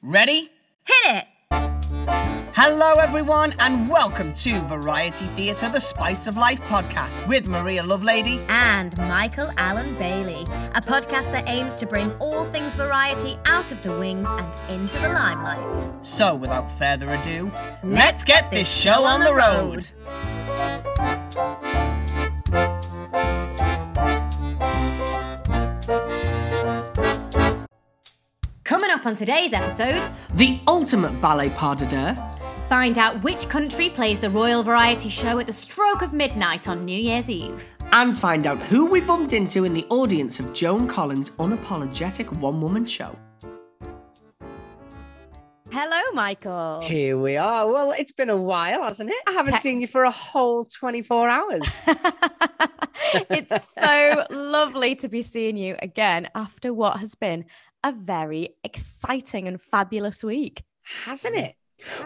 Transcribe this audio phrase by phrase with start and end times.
[0.00, 0.52] Ready?
[0.84, 1.24] Hit it!
[2.54, 8.48] Hello, everyone, and welcome to Variety Theatre, the Spice of Life podcast with Maria Lovelady
[8.48, 10.42] and Michael Allen Bailey,
[10.76, 14.96] a podcast that aims to bring all things variety out of the wings and into
[15.00, 15.90] the limelight.
[16.02, 17.50] So, without further ado,
[17.82, 19.90] let's get this show on the road.
[29.08, 32.14] On today's episode, the ultimate ballet pas de deux.
[32.68, 36.84] Find out which country plays the Royal Variety Show at the stroke of midnight on
[36.84, 37.64] New Year's Eve.
[37.92, 42.60] And find out who we bumped into in the audience of Joan Collins' unapologetic one
[42.60, 43.16] woman show.
[45.70, 46.82] Hello, Michael.
[46.82, 47.66] Here we are.
[47.66, 49.16] Well, it's been a while, hasn't it?
[49.26, 51.62] I haven't Te- seen you for a whole 24 hours.
[53.30, 57.44] it's so lovely to be seeing you again after what has been
[57.88, 60.62] a very exciting and fabulous week.
[60.82, 61.54] Hasn't it?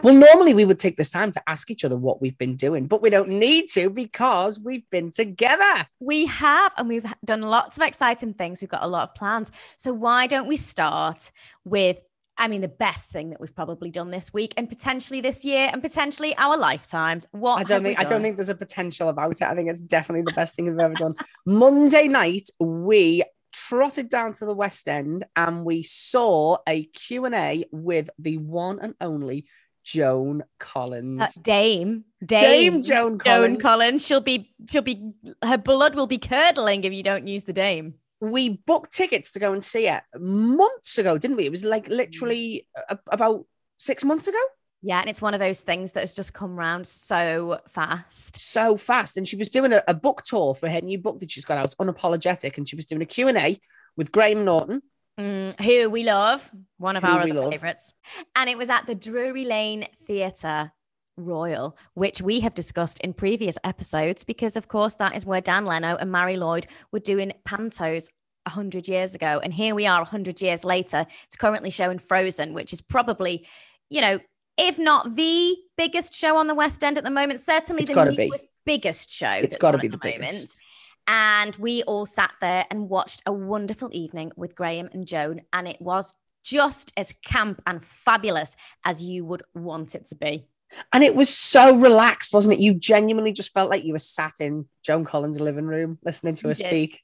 [0.03, 2.85] Well, normally we would take this time to ask each other what we've been doing,
[2.85, 5.87] but we don't need to because we've been together.
[5.99, 8.61] We have, and we've done lots of exciting things.
[8.61, 9.51] We've got a lot of plans.
[9.77, 11.31] So, why don't we start
[11.65, 12.03] with,
[12.37, 15.69] I mean, the best thing that we've probably done this week and potentially this year
[15.73, 17.25] and potentially our lifetimes?
[17.31, 19.43] What I don't think I don't think there's a potential about it.
[19.43, 21.15] I think it's definitely the best thing we've ever done.
[21.47, 23.23] Monday night, we
[23.53, 28.95] trotted down to the West End and we saw a Q&A with the one and
[28.99, 29.45] only
[29.83, 31.21] Joan Collins.
[31.21, 33.53] Uh, Dame, Dame, Dame Joan Collins.
[33.53, 34.05] Joan Collins.
[34.05, 35.11] She'll be, she'll be,
[35.43, 37.95] her blood will be curdling if you don't use the Dame.
[38.19, 41.45] We booked tickets to go and see it months ago, didn't we?
[41.45, 42.67] It was like literally
[43.07, 43.45] about
[43.77, 44.39] six months ago.
[44.85, 48.41] Yeah, and it's one of those things that has just come round so fast.
[48.41, 49.15] So fast.
[49.15, 51.57] And she was doing a, a, book tour for her new book that she's got
[51.57, 53.61] out, Unapologetic, and she was doing a Q&A
[53.95, 54.81] with Graham Norton.
[55.17, 57.93] Mm, who we love, one of who our other favourites.
[58.35, 60.73] And it was at the Drury Lane Theatre
[61.15, 65.65] Royal, which we have discussed in previous episodes, because of course that is where Dan
[65.65, 68.09] Leno and Marie Lloyd were doing pantos
[68.47, 69.39] 100 years ago.
[69.41, 71.05] And here we are 100 years later.
[71.25, 73.47] It's currently showing Frozen, which is probably,
[73.89, 74.19] you know,
[74.57, 78.11] if not the biggest show on the West End at the moment, certainly it's the
[78.11, 79.31] newest biggest show.
[79.31, 80.59] It's got to be the, the biggest.
[81.07, 85.67] And we all sat there and watched a wonderful evening with Graham and Joan, and
[85.67, 88.55] it was just as camp and fabulous
[88.85, 90.45] as you would want it to be.
[90.91, 92.59] And it was so relaxed, wasn't it?
[92.59, 96.47] You genuinely just felt like you were sat in Joan Collins' living room listening to
[96.47, 97.01] her speak.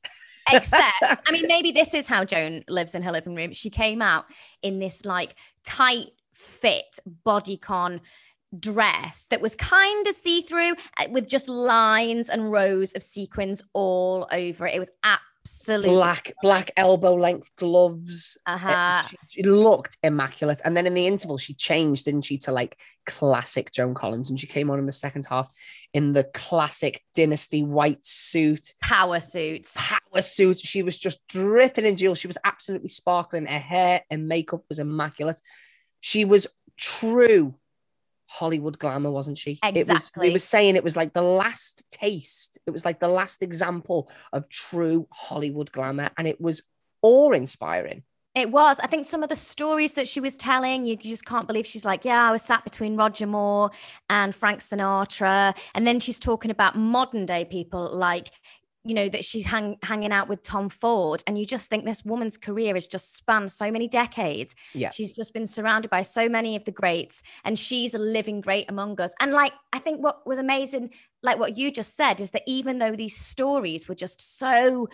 [0.51, 3.53] Except, I mean, maybe this is how Joan lives in her living room.
[3.53, 4.25] She came out
[4.61, 6.07] in this like tight
[6.39, 7.99] fit bodycon
[8.57, 13.61] dress that was kind of see through uh, with just lines and rows of sequins
[13.73, 14.73] all over it.
[14.73, 18.37] It was absolutely black, black elbow length gloves.
[18.47, 19.03] Uh-huh.
[19.05, 20.61] It, she, looked immaculate.
[20.65, 24.29] And then in the interval, she changed, didn't she, to like classic Joan Collins.
[24.29, 25.51] And she came on in the second half
[25.93, 30.57] in the classic dynasty white suit, power suits, power suit.
[30.57, 32.19] She was just dripping in jewels.
[32.19, 33.45] She was absolutely sparkling.
[33.45, 35.39] Her hair and makeup was immaculate
[35.99, 37.55] she was true
[38.27, 39.59] Hollywood glamour, wasn't she?
[39.63, 39.81] Exactly.
[39.81, 42.59] It was, we were saying it was like the last taste.
[42.67, 46.09] It was like the last example of true Hollywood glamour.
[46.17, 46.61] And it was
[47.01, 48.03] awe inspiring.
[48.35, 48.79] It was.
[48.79, 51.83] I think some of the stories that she was telling, you just can't believe she's
[51.83, 53.71] like, yeah, I was sat between Roger Moore
[54.09, 55.57] and Frank Sinatra.
[55.73, 58.29] And then she's talking about modern day people like,
[58.89, 62.03] you know that she's hang, hanging out with Tom Ford and you just think this
[62.03, 64.55] woman's career has just spanned so many decades.
[64.73, 64.89] Yeah.
[64.89, 68.65] She's just been surrounded by so many of the greats and she's a living great
[68.67, 69.13] among us.
[69.19, 70.89] And like I think what was amazing
[71.21, 74.87] like what you just said is that even though these stories were just so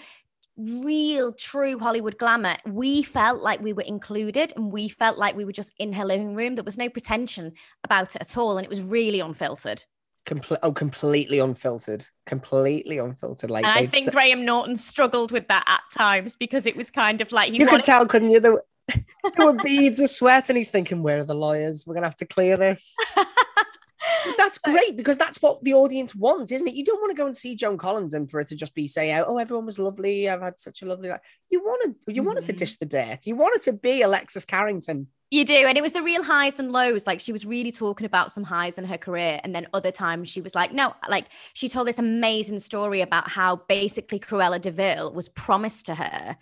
[0.57, 5.45] real true Hollywood glamour we felt like we were included and we felt like we
[5.45, 6.55] were just in her living room.
[6.55, 7.53] There was no pretension
[7.85, 9.85] about it at all and it was really unfiltered
[10.25, 13.51] Comple- oh, completely unfiltered, completely unfiltered.
[13.51, 17.21] Like and I think Graham Norton struggled with that at times because it was kind
[17.21, 18.39] of like you wanted- could tell, couldn't you?
[18.39, 21.85] There were, there were beads of sweat, and he's thinking, "Where are the lawyers?
[21.85, 22.95] We're gonna have to clear this."
[24.37, 26.73] that's great because that's what the audience wants, isn't it?
[26.73, 28.87] You don't want to go and see Joan Collins and for it to just be
[28.87, 30.27] say, "Oh, everyone was lovely.
[30.27, 32.25] I've had such a lovely night." You want to, you mm.
[32.25, 33.25] wanted to dish the dirt.
[33.25, 35.53] You wanted to be Alexis Carrington you do.
[35.53, 37.07] And it was the real highs and lows.
[37.07, 39.39] Like she was really talking about some highs in her career.
[39.43, 43.29] And then other times she was like, no, like she told this amazing story about
[43.29, 46.37] how basically Cruella de Vil was promised to her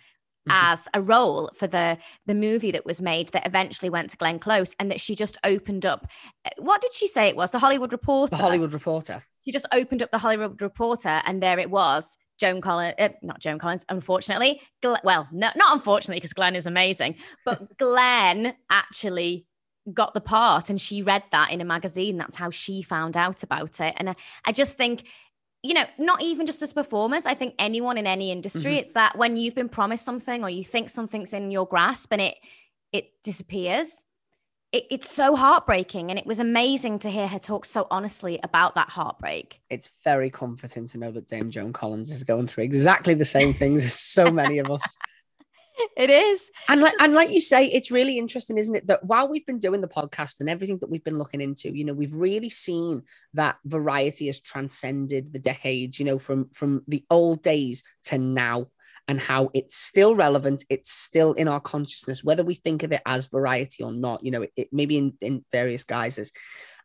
[0.48, 0.50] mm-hmm.
[0.50, 4.38] as a role for the the movie that was made that eventually went to Glenn
[4.38, 6.06] Close and that she just opened up
[6.44, 9.66] uh, what did she say it was the Hollywood Reporter the Hollywood Reporter she just
[9.72, 13.84] opened up the Hollywood Reporter and there it was Joan Collins, uh, not Joan Collins,
[13.88, 14.60] unfortunately.
[14.82, 19.46] Well, no, not unfortunately, because Glenn is amazing, but Glenn actually
[19.92, 22.16] got the part and she read that in a magazine.
[22.16, 23.94] That's how she found out about it.
[23.96, 25.06] And I, I just think,
[25.62, 28.80] you know, not even just as performers, I think anyone in any industry, mm-hmm.
[28.80, 32.20] it's that when you've been promised something or you think something's in your grasp and
[32.20, 32.36] it
[32.92, 34.04] it disappears,
[34.74, 36.10] it, it's so heartbreaking.
[36.10, 39.60] And it was amazing to hear her talk so honestly about that heartbreak.
[39.70, 43.54] It's very comforting to know that Dame Joan Collins is going through exactly the same
[43.54, 44.82] things as so many of us.
[45.96, 46.52] It is.
[46.68, 48.86] And like, and like you say, it's really interesting, isn't it?
[48.86, 51.84] That while we've been doing the podcast and everything that we've been looking into, you
[51.84, 57.04] know, we've really seen that variety has transcended the decades, you know, from from the
[57.10, 58.68] old days to now
[59.08, 60.64] and how it's still relevant.
[60.70, 64.30] It's still in our consciousness, whether we think of it as variety or not, you
[64.30, 66.32] know, it, it maybe in, in various guises.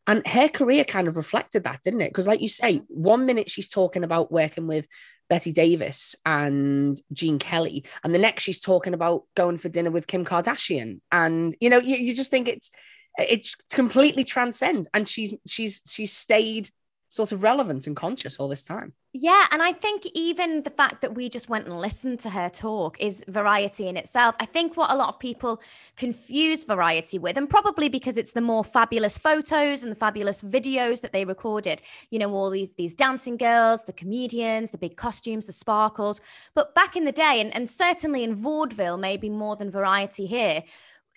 [0.08, 2.10] And her career kind of reflected that, didn't it?
[2.10, 4.88] Because, like you say, one minute she's talking about working with
[5.30, 10.08] Bette Davis and Gene Kelly, and the next she's talking about going for dinner with
[10.08, 11.02] Kim Kardashian.
[11.12, 12.72] And you know, you, you just think it's
[13.20, 14.90] it's completely transcends.
[14.94, 16.72] And she's she's she's stayed
[17.10, 18.94] sort of relevant and conscious all this time.
[19.14, 22.48] Yeah, and I think even the fact that we just went and listened to her
[22.48, 24.36] talk is variety in itself.
[24.40, 25.60] I think what a lot of people
[25.98, 31.02] confuse variety with, and probably because it's the more fabulous photos and the fabulous videos
[31.02, 35.48] that they recorded, you know, all these, these dancing girls, the comedians, the big costumes,
[35.48, 36.22] the sparkles.
[36.54, 40.64] But back in the day, and, and certainly in vaudeville, maybe more than variety here,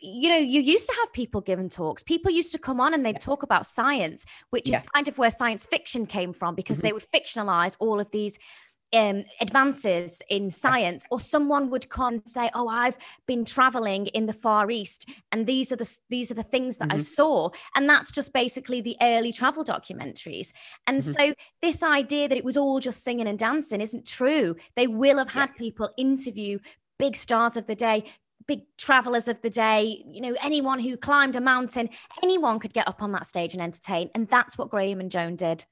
[0.02, 2.02] you know, you used to have people giving talks.
[2.02, 4.76] People used to come on and they'd talk about science, which yeah.
[4.76, 6.88] is kind of where science fiction came from because mm-hmm.
[6.88, 8.38] they would fictionalize all of these
[8.94, 14.26] um, advances in science, or someone would come and say, "Oh, I've been traveling in
[14.26, 16.98] the Far East, and these are the these are the things that mm-hmm.
[16.98, 20.52] I saw," and that's just basically the early travel documentaries.
[20.86, 21.30] And mm-hmm.
[21.30, 24.56] so, this idea that it was all just singing and dancing isn't true.
[24.76, 25.58] They will have had yeah.
[25.58, 26.58] people interview
[26.98, 28.04] big stars of the day
[28.46, 31.90] big travelers of the day, you know, anyone who climbed a mountain,
[32.22, 34.10] anyone could get up on that stage and entertain.
[34.14, 35.64] And that's what Graham and Joan did.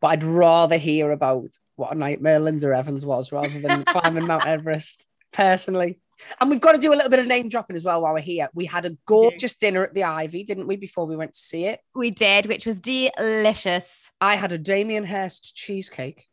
[0.00, 4.46] But I'd rather hear about what a nightmare Linda Evans was rather than climbing Mount
[4.46, 5.98] Everest, personally.
[6.40, 8.20] And we've got to do a little bit of name dropping as well while we're
[8.20, 8.48] here.
[8.54, 11.64] We had a gorgeous dinner at the Ivy, didn't we, before we went to see
[11.64, 11.80] it?
[11.94, 14.12] We did, which was delicious.
[14.20, 16.29] I had a Damien Hirst cheesecake.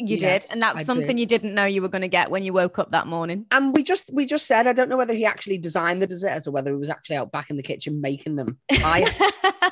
[0.00, 1.20] You yes, did, and that's I something did.
[1.20, 3.44] you didn't know you were going to get when you woke up that morning.
[3.50, 6.46] And we just we just said I don't know whether he actually designed the desserts
[6.46, 8.58] or whether he was actually out back in the kitchen making them.
[8.70, 9.04] I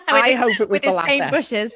[0.09, 1.09] I hope it was with the his latter.
[1.11, 1.73] paintbrushes.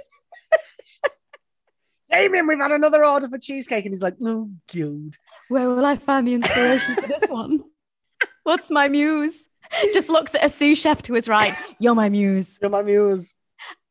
[2.11, 5.17] Damien, we've had another order for cheesecake, and he's like, "Oh, God,
[5.49, 7.65] where will I find the inspiration for this one?
[8.43, 9.49] What's my muse?"
[9.95, 11.55] Just looks at a sous chef to his right.
[11.79, 12.59] You're my muse.
[12.61, 13.35] You're my muse.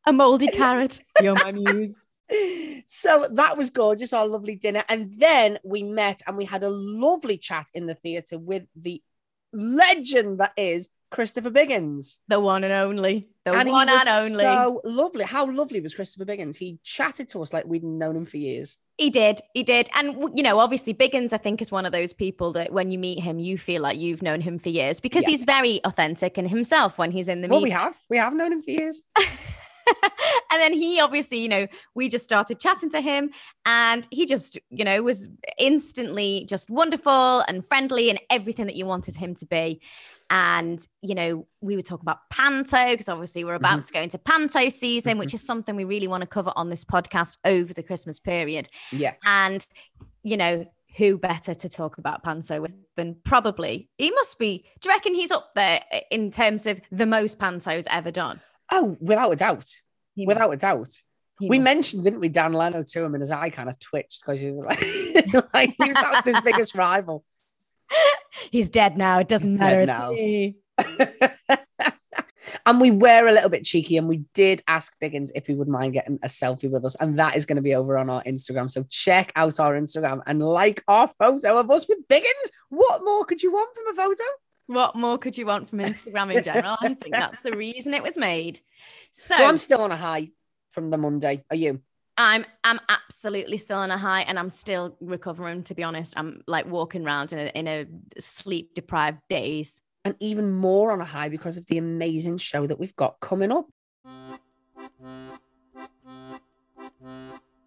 [0.05, 1.01] A moldy carrot.
[1.19, 2.05] You're my muse
[2.85, 4.83] so that was gorgeous, our lovely dinner.
[4.89, 9.01] And then we met and we had a lovely chat in the theatre with the
[9.53, 12.19] legend that is Christopher Biggins.
[12.29, 13.27] The one and only.
[13.43, 14.43] The and one and only.
[14.43, 15.25] So lovely.
[15.25, 16.57] How lovely was Christopher Biggins?
[16.57, 18.77] He chatted to us like we'd known him for years.
[18.97, 19.39] He did.
[19.53, 19.89] He did.
[19.95, 22.99] And, you know, obviously, Biggins, I think, is one of those people that when you
[22.99, 25.31] meet him, you feel like you've known him for years because yeah.
[25.31, 27.75] he's very authentic and himself when he's in the well, media.
[27.75, 27.99] we have.
[28.09, 29.01] We have known him for years.
[30.51, 33.31] and then he obviously, you know, we just started chatting to him
[33.65, 35.27] and he just, you know, was
[35.57, 39.81] instantly just wonderful and friendly and everything that you wanted him to be.
[40.29, 43.87] And, you know, we were talking about Panto because obviously we're about mm-hmm.
[43.87, 45.19] to go into Panto season, mm-hmm.
[45.19, 48.69] which is something we really want to cover on this podcast over the Christmas period.
[48.91, 49.15] Yeah.
[49.25, 49.65] And,
[50.23, 50.65] you know,
[50.97, 54.65] who better to talk about Panto with than probably he must be.
[54.81, 58.39] Do you reckon he's up there in terms of the most Pantos ever done?
[58.71, 59.69] Oh, without a doubt.
[60.15, 60.53] He without must.
[60.53, 60.89] a doubt.
[61.39, 61.65] He we must.
[61.65, 64.63] mentioned, didn't we, Dan Leno to him, and his eye kind of twitched because you
[64.63, 64.79] like,
[65.53, 67.23] like that was his biggest rival.
[68.51, 69.19] He's dead now.
[69.19, 69.85] It doesn't He's matter.
[69.85, 70.13] now.
[72.65, 75.67] and we were a little bit cheeky, and we did ask Biggins if he would
[75.67, 78.23] mind getting a selfie with us, and that is going to be over on our
[78.23, 78.69] Instagram.
[78.71, 82.49] So check out our Instagram and like our photo of us with Biggins.
[82.69, 84.23] What more could you want from a photo?
[84.71, 86.77] What more could you want from Instagram in general?
[86.79, 88.61] I think that's the reason it was made.
[89.11, 90.29] So, so I'm still on a high
[90.69, 91.43] from the Monday.
[91.49, 91.81] Are you?
[92.17, 96.13] I'm I'm absolutely still on a high and I'm still recovering to be honest.
[96.15, 97.85] I'm like walking around in a, in a
[98.21, 99.81] sleep deprived daze.
[100.05, 103.51] And even more on a high because of the amazing show that we've got coming
[103.51, 103.67] up.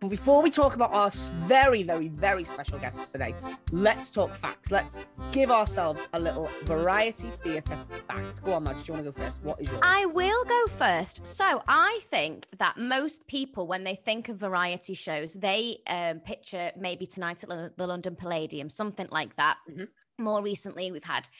[0.04, 1.10] But before we talk about our
[1.46, 3.34] very, very, very special guests today,
[3.72, 4.70] let's talk facts.
[4.70, 8.44] Let's give ourselves a little variety theatre fact.
[8.44, 8.84] Go on, Madge.
[8.84, 9.40] Do you want to go first?
[9.42, 9.80] What is yours?
[9.82, 11.26] I will go first.
[11.26, 16.70] So I think that most people, when they think of variety shows, they um, picture
[16.78, 19.56] maybe tonight at the London Palladium, something like that.
[19.70, 19.84] Mm-hmm.
[20.22, 21.30] More recently, we've had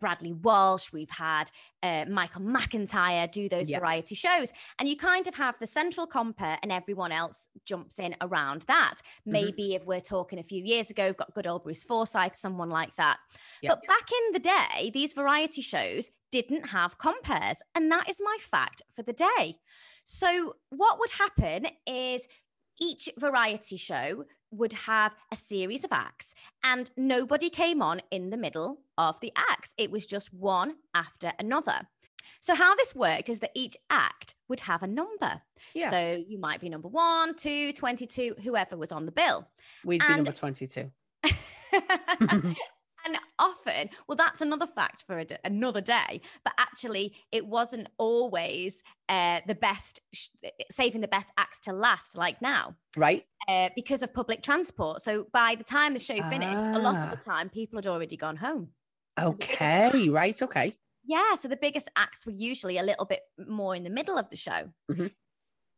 [0.00, 1.50] Bradley Walsh, we've had
[1.82, 3.80] uh, Michael McIntyre do those yep.
[3.80, 4.52] variety shows.
[4.78, 8.96] And you kind of have the central compère and everyone else jumps in around that.
[8.96, 9.32] Mm-hmm.
[9.32, 12.70] Maybe if we're talking a few years ago, we've got good old Bruce Forsyth, someone
[12.70, 13.18] like that.
[13.62, 13.80] Yep.
[13.80, 17.58] But back in the day, these variety shows didn't have compères.
[17.74, 19.58] And that is my fact for the day.
[20.10, 22.26] So, what would happen is
[22.80, 28.36] each variety show would have a series of acts and nobody came on in the
[28.36, 29.74] middle of the acts.
[29.76, 31.88] It was just one after another.
[32.40, 35.40] So, how this worked is that each act would have a number.
[35.74, 35.90] Yeah.
[35.90, 39.48] So, you might be number one, two, 22, whoever was on the bill.
[39.84, 40.90] We'd and- be number 22.
[43.08, 49.40] And often, well, that's another fact for another day, but actually, it wasn't always uh,
[49.46, 50.28] the best, sh-
[50.70, 52.74] saving the best acts to last like now.
[52.98, 53.24] Right.
[53.48, 55.00] Uh, because of public transport.
[55.00, 56.76] So by the time the show finished, ah.
[56.76, 57.32] a lot of the ah.
[57.32, 58.68] time, people had already gone home.
[59.18, 60.42] Okay, so right.
[60.42, 60.76] Okay.
[61.04, 61.36] Yeah.
[61.36, 64.36] So the biggest acts were usually a little bit more in the middle of the
[64.36, 64.70] show.
[64.90, 65.06] Mm-hmm.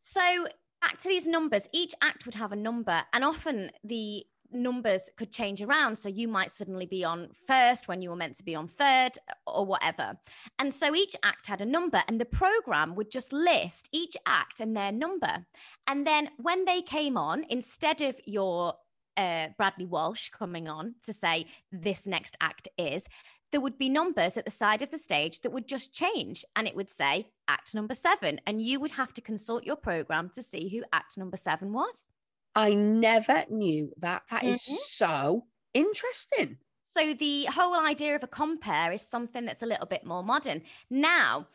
[0.01, 0.47] So
[0.81, 5.33] back to these numbers, each act would have a number, and often the numbers could
[5.33, 5.97] change around.
[5.97, 9.13] So you might suddenly be on first when you were meant to be on third
[9.47, 10.17] or whatever.
[10.59, 14.61] And so each act had a number, and the program would just list each act
[14.61, 15.47] and their number.
[15.87, 18.75] And then when they came on, instead of your
[19.17, 23.09] uh, Bradley Walsh coming on to say this next act is,
[23.53, 26.69] there would be numbers at the side of the stage that would just change and
[26.69, 28.41] it would say act number seven.
[28.47, 32.09] And you would have to consult your program to see who act number seven was.
[32.55, 34.23] I never knew that.
[34.31, 34.75] That is mm-hmm.
[34.75, 36.59] so interesting.
[36.83, 40.63] So the whole idea of a compère is something that's a little bit more modern.
[40.91, 41.47] Now,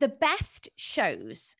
[0.00, 1.54] the best shows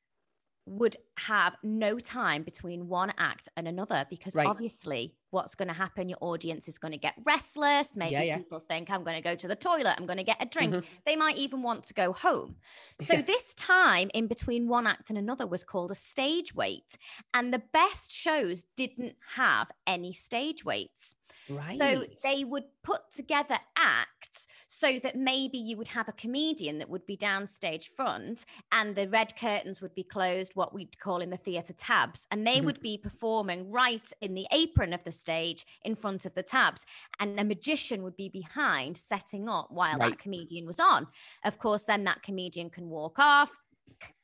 [0.67, 4.47] would have no time between one act and another because right.
[4.47, 8.37] obviously what's going to happen your audience is going to get restless maybe yeah, yeah.
[8.37, 10.75] people think i'm going to go to the toilet i'm going to get a drink
[10.75, 10.87] mm-hmm.
[11.07, 12.57] they might even want to go home
[12.99, 16.97] so this time in between one act and another was called a stage wait
[17.35, 21.15] and the best shows didn't have any stage waits
[21.51, 21.79] Right.
[21.79, 26.89] So they would put together acts so that maybe you would have a comedian that
[26.89, 31.31] would be downstage front and the red curtains would be closed, what we'd call in
[31.31, 32.27] the theatre tabs.
[32.31, 32.67] And they mm-hmm.
[32.67, 36.87] would be performing right in the apron of the stage in front of the tabs.
[37.19, 40.11] And a magician would be behind setting up while right.
[40.11, 41.07] that comedian was on.
[41.45, 43.51] Of course, then that comedian can walk off,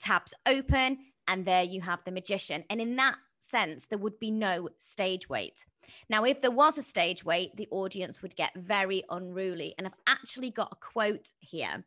[0.01, 0.99] tabs open,
[1.29, 2.65] and there you have the magician.
[2.71, 5.67] And in that sense, there would be no stage wait.
[6.09, 9.75] Now, if there was a stage wait, the audience would get very unruly.
[9.79, 11.85] And I've actually got a quote here.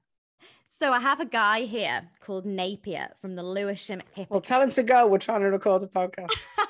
[0.67, 4.01] So I have a guy here called Napier from the Lewisham.
[4.29, 5.07] Well, tell him to go.
[5.07, 6.29] We're trying to record a podcast.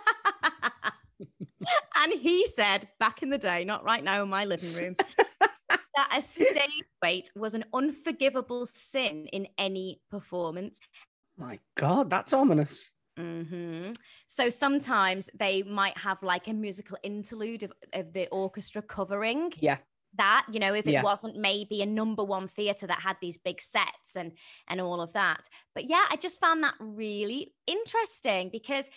[1.96, 4.96] and he said back in the day, not right now in my living room,
[5.70, 10.80] that a stage wait was an unforgivable sin in any performance.
[11.38, 12.92] My God, that's ominous.
[13.20, 13.92] Mm-hmm.
[14.28, 19.52] So sometimes they might have like a musical interlude of, of the orchestra covering.
[19.60, 19.78] Yeah.
[20.18, 21.04] That, you know, if it yeah.
[21.04, 24.32] wasn't maybe a number one theatre that had these big sets and
[24.68, 25.48] and all of that.
[25.76, 28.90] But yeah, I just found that really interesting because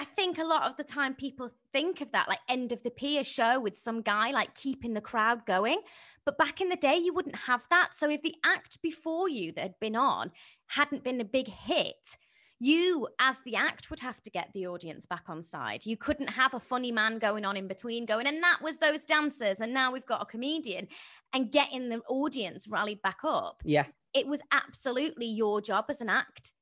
[0.00, 2.90] I think a lot of the time people think of that like end of the
[2.90, 5.80] pier show with some guy like keeping the crowd going.
[6.24, 7.94] But back in the day, you wouldn't have that.
[7.94, 10.30] So if the act before you that had been on
[10.68, 12.16] hadn't been a big hit,
[12.58, 16.28] you as the act would have to get the audience back on side you couldn't
[16.28, 19.72] have a funny man going on in between going and that was those dancers and
[19.72, 20.86] now we've got a comedian
[21.32, 26.10] and getting the audience rallied back up yeah it was absolutely your job as an
[26.10, 26.52] act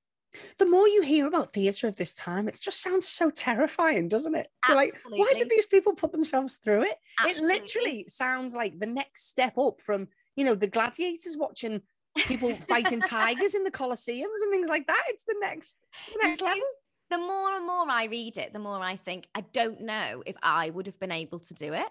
[0.59, 4.35] the more you hear about theatre of this time, it just sounds so terrifying, doesn't
[4.35, 4.49] it?
[4.69, 6.97] Like, why did these people put themselves through it?
[7.19, 7.57] Absolutely.
[7.57, 11.81] It literally sounds like the next step up from, you know, the gladiators watching
[12.17, 15.05] people fighting tigers in the Colosseums and things like that.
[15.09, 15.77] It's the next,
[16.13, 16.63] the next level.
[17.11, 20.37] The more and more I read it, the more I think I don't know if
[20.43, 21.89] I would have been able to do it.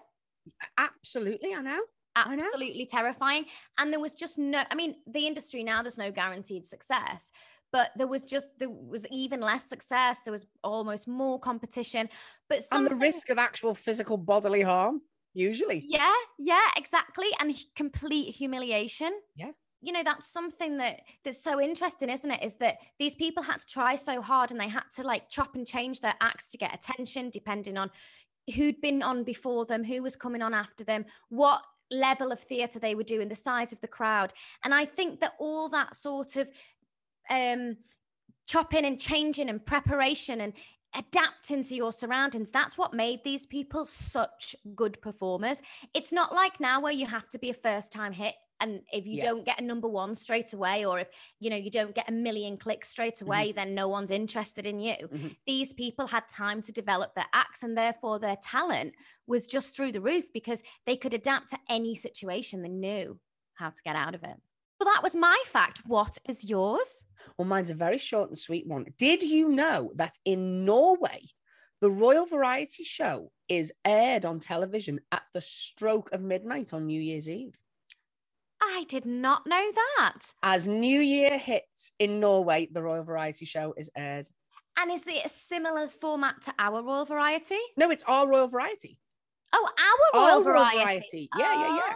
[0.78, 1.80] Absolutely, I know.
[2.14, 3.02] Absolutely I know.
[3.02, 3.44] terrifying.
[3.78, 7.32] And there was just no, I mean, the industry now, there's no guaranteed success,
[7.72, 10.20] but there was just, there was even less success.
[10.24, 12.08] There was almost more competition.
[12.48, 15.02] But and the risk of actual physical bodily harm,
[15.34, 15.84] usually.
[15.88, 17.28] Yeah, yeah, exactly.
[17.40, 19.12] And complete humiliation.
[19.36, 23.42] Yeah you know that's something that that's so interesting isn't it is that these people
[23.42, 26.50] had to try so hard and they had to like chop and change their acts
[26.50, 27.90] to get attention depending on
[28.54, 32.78] who'd been on before them who was coming on after them what level of theatre
[32.78, 34.32] they were doing the size of the crowd
[34.64, 36.48] and i think that all that sort of
[37.30, 37.76] um
[38.46, 40.52] chopping and changing and preparation and
[40.96, 45.60] adapting to your surroundings that's what made these people such good performers
[45.92, 49.06] it's not like now where you have to be a first time hit and if
[49.06, 49.24] you yeah.
[49.24, 51.08] don't get a number one straight away or if
[51.40, 53.26] you know you don't get a million clicks straight mm-hmm.
[53.26, 53.56] away mm-hmm.
[53.56, 55.28] then no one's interested in you mm-hmm.
[55.46, 58.94] these people had time to develop their acts and therefore their talent
[59.26, 63.20] was just through the roof because they could adapt to any situation they knew
[63.56, 64.36] how to get out of it
[64.80, 65.82] well, that was my fact.
[65.86, 67.04] What is yours?
[67.36, 68.86] Well, mine's a very short and sweet one.
[68.98, 71.22] Did you know that in Norway,
[71.80, 77.00] the Royal Variety Show is aired on television at the stroke of midnight on New
[77.00, 77.54] Year's Eve?
[78.60, 80.32] I did not know that.
[80.42, 84.28] As New Year hits in Norway, the Royal Variety Show is aired.
[84.80, 87.58] And is it a similar format to our Royal Variety?
[87.76, 88.98] No, it's our Royal Variety.
[89.52, 90.76] Oh, our Royal, our Variety.
[90.76, 91.28] Royal Variety.
[91.36, 91.60] Yeah, oh.
[91.60, 91.94] yeah, yeah.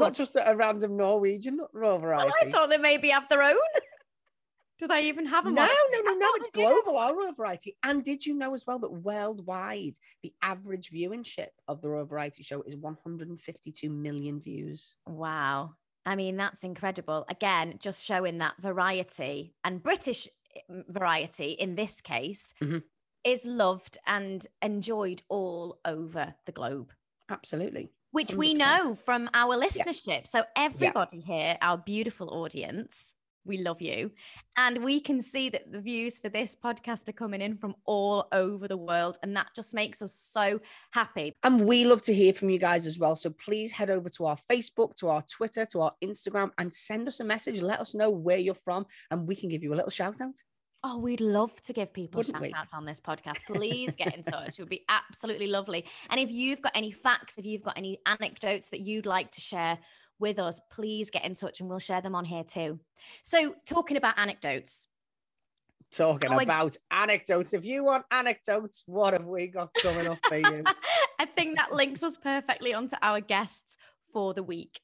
[0.00, 2.04] Not just a, random Norwegian Variety.
[2.06, 3.56] Well, I thought they maybe have their own.
[4.78, 6.28] Do they even have a No, no, no, no.
[6.36, 7.76] It's global, our Royal Variety.
[7.84, 9.94] And did you know as well that worldwide,
[10.24, 14.96] the average viewership of the Royal Variety show is 152 million views?
[15.06, 15.74] Wow.
[16.04, 17.24] I mean, that's incredible.
[17.28, 20.26] Again, just showing that variety and British
[20.68, 22.78] mm, variety in this case mm-hmm.
[23.22, 26.92] is loved and enjoyed all over the globe.
[27.30, 28.36] Absolutely which 100%.
[28.36, 30.06] we know from our listenership.
[30.06, 30.20] Yeah.
[30.24, 31.34] So, everybody yeah.
[31.34, 33.14] here, our beautiful audience,
[33.44, 34.10] we love you.
[34.56, 38.28] And we can see that the views for this podcast are coming in from all
[38.32, 39.16] over the world.
[39.22, 40.60] And that just makes us so
[40.92, 41.32] happy.
[41.42, 43.16] And we love to hear from you guys as well.
[43.16, 47.08] So please head over to our Facebook, to our Twitter, to our Instagram, and send
[47.08, 47.60] us a message.
[47.60, 50.36] Let us know where you're from, and we can give you a little shout out.
[50.84, 53.44] Oh, we'd love to give people shout outs on this podcast.
[53.46, 54.58] Please get in touch.
[54.58, 55.84] It would be absolutely lovely.
[56.10, 59.40] And if you've got any facts, if you've got any anecdotes that you'd like to
[59.40, 59.78] share
[60.18, 62.80] with us, please get in touch and we'll share them on here too.
[63.22, 64.88] So, talking about anecdotes.
[65.92, 67.04] Talking oh, about I...
[67.04, 67.54] anecdotes.
[67.54, 70.64] If you want anecdotes, what have we got coming up for you?
[71.20, 73.76] I think that links us perfectly onto our guests
[74.12, 74.80] for the week.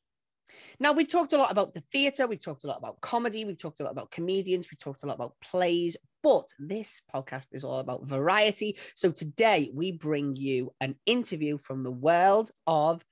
[0.81, 3.59] Now, we've talked a lot about the theatre, we've talked a lot about comedy, we've
[3.59, 7.65] talked a lot about comedians, we've talked a lot about plays, but this podcast is
[7.65, 8.77] all about variety.
[8.95, 13.05] So today we bring you an interview from the world of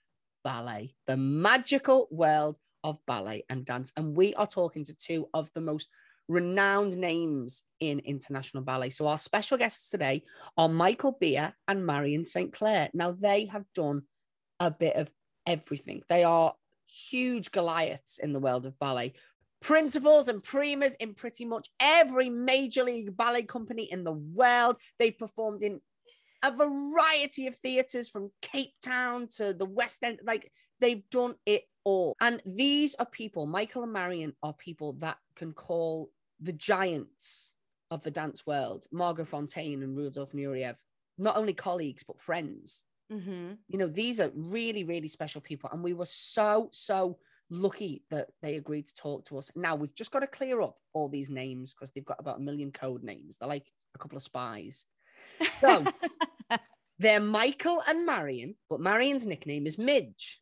[0.44, 3.92] ballet, the magical world of ballet and dance.
[3.96, 5.88] And we are talking to two of the most
[6.28, 8.90] renowned names in international ballet.
[8.90, 10.22] So our special guests today
[10.56, 12.52] are Michael Beer and Marion St.
[12.52, 12.88] Clair.
[12.94, 14.02] Now, they have done
[14.60, 15.10] a bit of
[15.46, 16.02] everything.
[16.08, 16.54] They are
[16.86, 19.12] huge Goliaths in the world of ballet.
[19.60, 24.78] Principals and primas in pretty much every major league ballet company in the world.
[24.98, 25.80] They've performed in
[26.42, 30.20] a variety of theatres from Cape Town to the West End.
[30.24, 32.14] Like they've done it all.
[32.20, 37.54] And these are people, Michael and Marion are people that can call the giants
[37.90, 40.76] of the dance world, Margot Fonteyn and Rudolf Nureyev,
[41.18, 42.84] not only colleagues, but friends.
[43.12, 43.52] Mm-hmm.
[43.68, 45.70] You know, these are really, really special people.
[45.72, 47.18] And we were so, so
[47.50, 49.50] lucky that they agreed to talk to us.
[49.54, 52.42] Now we've just got to clear up all these names because they've got about a
[52.42, 53.38] million code names.
[53.38, 54.86] They're like a couple of spies.
[55.50, 55.84] So
[56.98, 60.40] they're Michael and Marion, but Marion's nickname is Midge.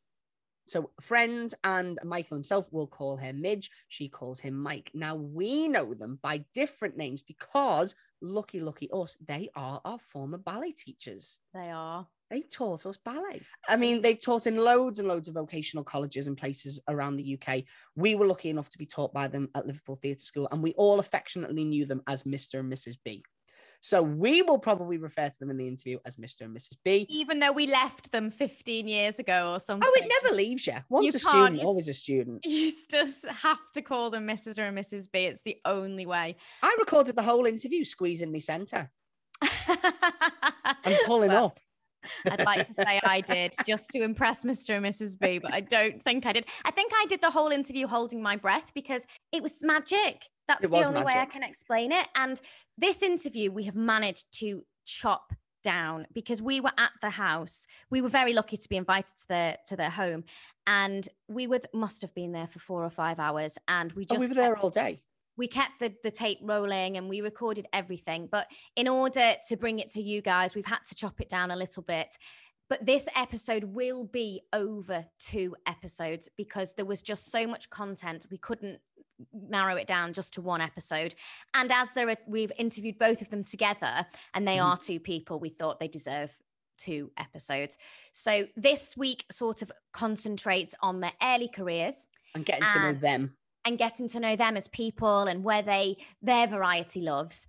[0.66, 3.70] So friends and Michael himself will call her Midge.
[3.88, 4.90] She calls him Mike.
[4.94, 10.38] Now we know them by different names because lucky, lucky us, they are our former
[10.38, 11.38] ballet teachers.
[11.52, 12.06] They are.
[12.30, 13.42] They taught us ballet.
[13.68, 17.38] I mean, they've taught in loads and loads of vocational colleges and places around the
[17.38, 17.64] UK.
[17.96, 20.72] We were lucky enough to be taught by them at Liverpool Theatre School, and we
[20.72, 22.60] all affectionately knew them as Mr.
[22.60, 22.96] and Mrs.
[23.04, 23.22] B.
[23.84, 26.46] So we will probably refer to them in the interview as Mr.
[26.46, 26.78] and Mrs.
[26.86, 27.04] B.
[27.10, 29.86] Even though we left them 15 years ago or something.
[29.86, 30.76] Oh, it never leaves you.
[30.88, 32.40] Once you a student, always a student.
[32.46, 34.56] You just have to call them Mrs.
[34.56, 35.12] and Mrs.
[35.12, 35.26] B.
[35.26, 36.36] It's the only way.
[36.62, 38.90] I recorded the whole interview squeezing me centre.
[39.42, 41.60] I'm pulling well, up.
[42.30, 44.76] I'd like to say I did just to impress Mr.
[44.76, 45.18] and Mrs.
[45.18, 46.46] B, but I don't think I did.
[46.64, 50.28] I think I did the whole interview holding my breath because it was magic.
[50.48, 51.06] That's the only magic.
[51.06, 52.06] way I can explain it.
[52.14, 52.40] And
[52.76, 57.66] this interview, we have managed to chop down because we were at the house.
[57.90, 60.24] We were very lucky to be invited to their to their home,
[60.66, 63.58] and we would must have been there for four or five hours.
[63.66, 65.00] And we just oh, we were there all day
[65.36, 68.28] we kept the, the tape rolling and we recorded everything.
[68.30, 71.50] But in order to bring it to you guys, we've had to chop it down
[71.50, 72.16] a little bit
[72.68, 78.26] but this episode will be over two episodes because there was just so much content
[78.30, 78.80] we couldn't
[79.32, 81.14] narrow it down just to one episode
[81.54, 84.66] and as there are we've interviewed both of them together and they mm-hmm.
[84.66, 86.32] are two people we thought they deserve
[86.76, 87.78] two episodes
[88.12, 93.36] so this week sort of concentrates on their early careers and getting to know them
[93.64, 97.46] and getting to know them as people and where they their variety loves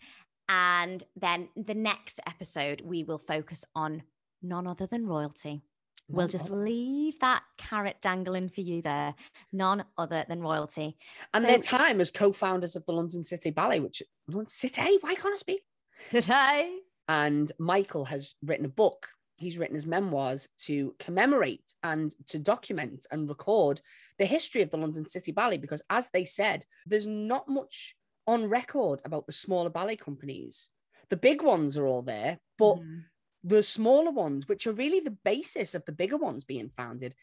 [0.48, 4.04] and then the next episode we will focus on
[4.42, 5.62] none other than royalty
[6.08, 9.16] We'll just leave that carrot dangling for you there.
[9.52, 10.98] None other than royalty.
[11.34, 15.16] And so, their time as co-founders of the London City Ballet, which London City, why
[15.16, 15.62] can't I speak?
[16.10, 16.78] Today.
[17.08, 19.08] And Michael has written a book.
[19.38, 23.82] He's written his memoirs to commemorate and to document and record
[24.18, 27.96] the history of the London City Ballet, because as they said, there's not much
[28.28, 30.70] on record about the smaller ballet companies.
[31.10, 33.04] The big ones are all there, but mm
[33.46, 37.14] the smaller ones, which are really the basis of the bigger ones being founded,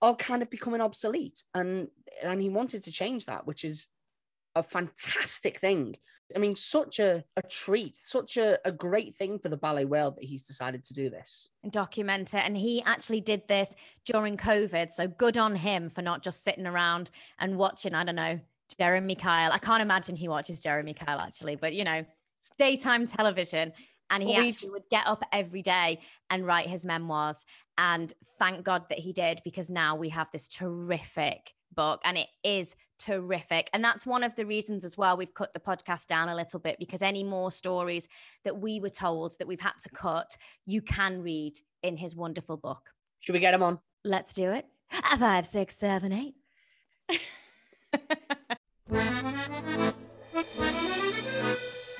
[0.00, 1.42] are kind of becoming obsolete.
[1.52, 1.88] And
[2.22, 3.88] and he wanted to change that, which is
[4.54, 5.96] a fantastic thing.
[6.34, 10.16] I mean, such a, a treat, such a, a great thing for the ballet world
[10.16, 11.48] that he's decided to do this.
[11.62, 12.42] And document it.
[12.44, 14.90] And he actually did this during COVID.
[14.90, 18.40] So good on him for not just sitting around and watching, I don't know,
[18.78, 19.52] Jeremy Kyle.
[19.52, 22.04] I can't imagine he watches Jeremy Kyle actually, but you know,
[22.38, 23.72] it's daytime television
[24.10, 27.46] and he well, actually would get up every day and write his memoirs
[27.78, 32.28] and thank god that he did because now we have this terrific book and it
[32.42, 33.68] is terrific.
[33.72, 36.60] And that's one of the reasons as well we've cut the podcast down a little
[36.60, 38.08] bit because any more stories
[38.44, 42.56] that we were told that we've had to cut you can read in his wonderful
[42.56, 42.90] book.
[43.20, 43.78] Should we get him on?
[44.04, 44.66] Let's do it.
[45.18, 46.34] Five six seven eight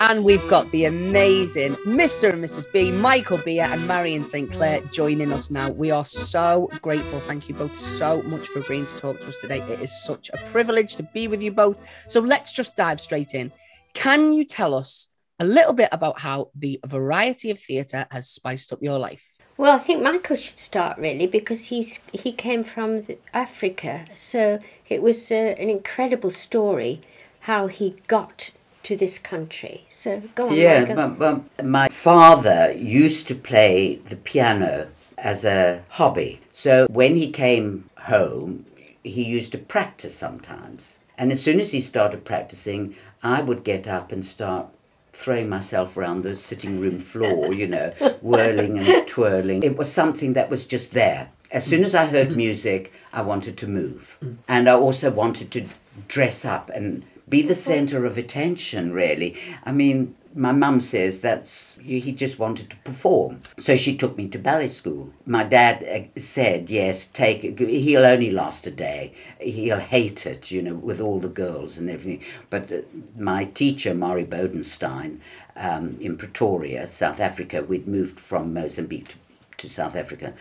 [0.06, 2.30] And we've got the amazing Mr.
[2.30, 2.70] and Mrs.
[2.70, 4.52] B, Michael Beer and Marion St.
[4.52, 5.70] Clair joining us now.
[5.70, 7.20] We are so grateful.
[7.20, 9.60] Thank you both so much for agreeing to talk to us today.
[9.60, 11.78] It is such a privilege to be with you both.
[12.06, 13.50] So let's just dive straight in.
[13.94, 15.08] Can you tell us
[15.40, 19.24] a little bit about how the variety of theatre has spiced up your life?
[19.56, 25.00] Well, I think Michael should start really because he's he came from Africa, so it
[25.00, 27.00] was uh, an incredible story
[27.40, 28.50] how he got
[28.84, 29.84] to this country.
[29.88, 30.54] So go on.
[30.54, 36.40] Yeah, my, my father used to play the piano as a hobby.
[36.52, 38.66] So when he came home,
[39.02, 40.98] he used to practice sometimes.
[41.16, 44.66] And as soon as he started practicing, I would get up and start
[45.12, 49.62] throwing myself around the sitting room floor, you know, whirling and twirling.
[49.62, 51.30] It was something that was just there.
[51.50, 54.18] As soon as I heard music, I wanted to move.
[54.22, 54.38] Mm.
[54.48, 55.66] And I also wanted to
[56.08, 59.36] dress up and be the center of attention, really.
[59.64, 63.40] I mean, my mum says that's he just wanted to perform.
[63.58, 65.12] So she took me to ballet school.
[65.26, 65.84] My dad
[66.16, 69.12] uh, said yes take he'll only last a day.
[69.40, 72.24] He'll hate it you know with all the girls and everything.
[72.50, 72.70] But
[73.16, 75.20] my teacher mari bodenstein
[75.56, 79.16] um, in pretoria south africa we'd moved from mozambique to,
[79.58, 80.34] to south africa.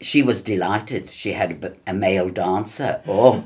[0.00, 1.10] She was delighted.
[1.10, 3.02] She had a, a male dancer.
[3.06, 3.44] Oh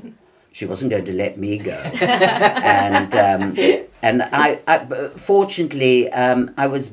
[0.53, 1.73] she wasn't going to let me go.
[2.01, 3.57] and um,
[4.01, 6.91] and I, I fortunately um, I was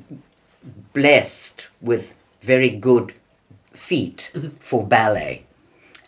[0.92, 3.14] blessed with very good
[3.72, 5.44] feet for ballet.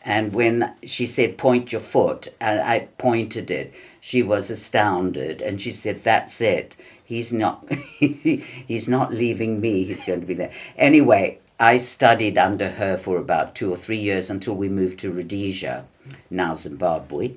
[0.04, 5.40] And when she said, point your foot, and I pointed it, she was astounded.
[5.40, 6.74] And she said, that's it.
[7.04, 9.84] He's not, he's not leaving me.
[9.84, 10.50] He's going to be there.
[10.76, 15.12] Anyway, I studied under her for about two or three years until we moved to
[15.12, 15.84] Rhodesia,
[16.30, 17.32] now Zimbabwe.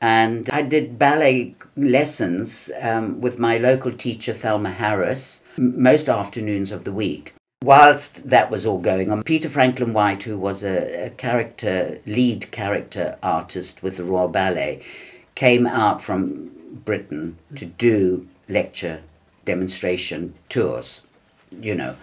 [0.00, 6.84] And I did ballet lessons um, with my local teacher, Thelma Harris, most afternoons of
[6.84, 7.34] the week.
[7.64, 12.52] Whilst that was all going on, Peter Franklin White, who was a, a character, lead
[12.52, 14.80] character artist with the Royal Ballet,
[15.34, 16.52] came out from
[16.84, 19.00] Britain to do lecture
[19.44, 21.02] demonstration tours,
[21.60, 21.96] you know.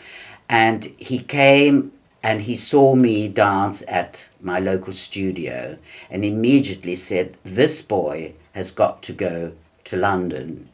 [0.49, 1.93] And he came
[2.25, 5.77] and he saw me dance at my local studio
[6.09, 9.51] and immediately said, This boy has got to go
[9.83, 10.69] to London.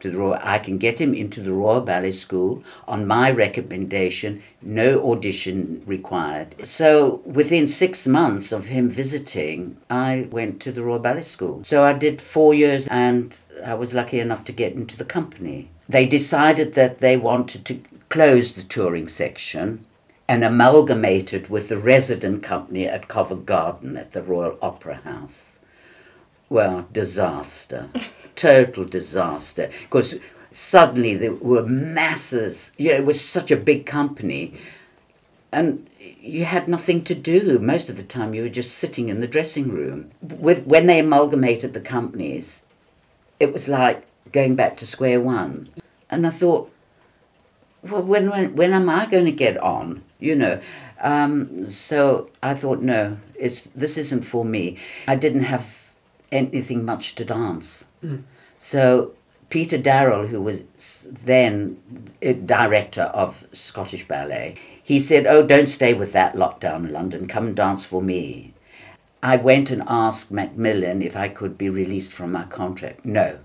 [0.00, 4.42] To the Royal, I can get him into the Royal Ballet School on my recommendation,
[4.60, 6.56] no audition required.
[6.66, 11.62] So within six months of him visiting, I went to the Royal Ballet School.
[11.62, 13.32] So I did four years and
[13.64, 15.70] I was lucky enough to get into the company.
[15.88, 19.86] They decided that they wanted to close the touring section
[20.28, 25.52] and amalgamated with the resident company at Covent Garden at the Royal Opera House.
[26.48, 27.88] Well, disaster,
[28.36, 30.16] total disaster, because
[30.52, 34.54] suddenly there were masses, you know, it was such a big company.
[35.52, 35.88] And
[36.20, 37.58] you had nothing to do.
[37.58, 40.10] Most of the time, you were just sitting in the dressing room.
[40.20, 42.66] With when they amalgamated the companies,
[43.38, 45.68] it was like going back to square one.
[46.10, 46.70] And I thought,
[47.82, 50.02] well, when when, when am I going to get on?
[50.18, 50.60] You know.
[51.00, 54.78] Um, so I thought, no, it's this isn't for me.
[55.06, 55.92] I didn't have
[56.32, 57.84] anything much to dance.
[58.02, 58.22] Mm.
[58.58, 59.12] So
[59.48, 60.62] Peter Darrell, who was
[61.10, 61.78] then
[62.44, 67.26] director of Scottish Ballet, he said, Oh, don't stay with that lot down in London.
[67.26, 68.54] Come and dance for me.
[69.22, 73.04] I went and asked Macmillan if I could be released from my contract.
[73.04, 73.38] No,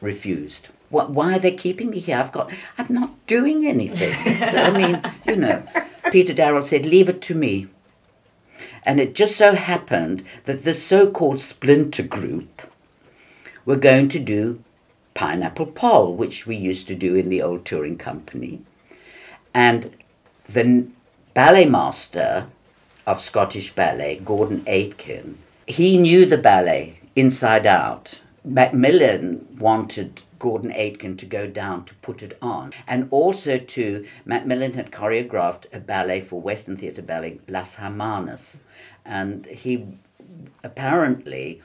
[0.00, 0.68] refused.
[0.90, 2.16] What, why are they keeping me here?
[2.16, 4.12] I've got, I'm not doing anything.
[4.44, 5.62] so, I mean, you know,
[6.10, 7.68] Peter Darrell said, Leave it to me.
[8.82, 12.62] And it just so happened that the so called splinter group
[13.64, 14.62] were going to do
[15.14, 18.62] Pineapple Poll, which we used to do in the old touring company.
[19.54, 19.96] And
[20.44, 20.86] the
[21.34, 22.46] ballet master
[23.06, 28.20] of Scottish Ballet, Gordon Aitken, he knew the ballet inside out.
[28.44, 32.72] Macmillan wanted Gordon Aitken to go down to put it on.
[32.88, 38.60] And also to Macmillan had choreographed a ballet for Western Theatre Ballet, Las Hermanas.
[39.04, 39.86] And he
[40.64, 41.62] apparently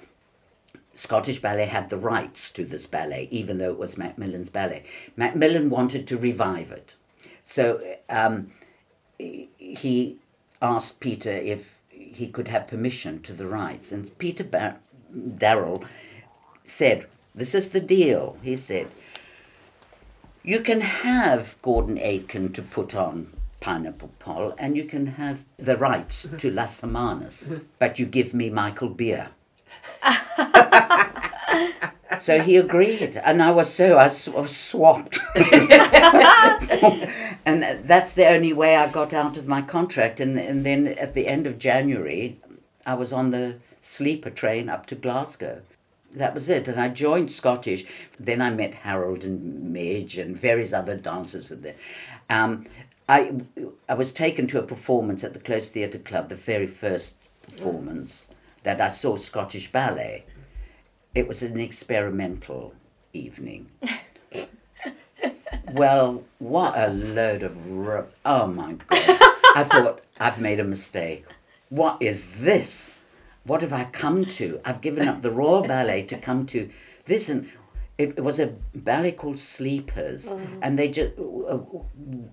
[0.94, 4.84] Scottish Ballet had the rights to this ballet, even though it was Macmillan's ballet.
[5.18, 6.96] Macmillan wanted to revive it.
[7.44, 8.52] So um,
[9.18, 10.18] he
[10.62, 13.92] asked Peter if he could have permission to the rights.
[13.92, 14.78] And Peter Bar-
[15.38, 15.84] Darrell
[16.64, 18.38] said, This is the deal.
[18.42, 18.88] He said,
[20.42, 25.76] You can have Gordon Aitken to put on Pineapple Poll, and you can have the
[25.76, 29.32] rights to Las Hermanas, but you give me Michael Beer.
[32.20, 35.20] so he agreed, and I was so I was swapped,
[37.46, 40.22] and that's the only way I got out of my contract.
[40.22, 42.40] And and then at the end of January,
[42.86, 45.62] I was on the sleeper train up to Glasgow.
[46.16, 47.86] That was it, and I joined Scottish.
[48.20, 51.76] Then I met Harold and Midge and various other dancers with them.
[52.30, 52.66] Um,
[53.08, 53.34] I
[53.90, 58.28] I was taken to a performance at the Close Theatre Club, the very first performance
[58.64, 60.26] that I saw Scottish Ballet
[61.16, 62.74] it was an experimental
[63.14, 63.72] evening.
[65.72, 67.58] well, what a load of
[68.26, 68.88] oh my god!
[69.56, 71.26] I thought I've made a mistake.
[71.70, 72.92] What is this?
[73.46, 74.60] What have I come to?
[74.66, 76.70] I've given up the Royal Ballet to come to
[77.06, 77.50] this, and
[77.98, 80.42] it, was a ballet called Sleepers, oh.
[80.62, 81.60] and they just a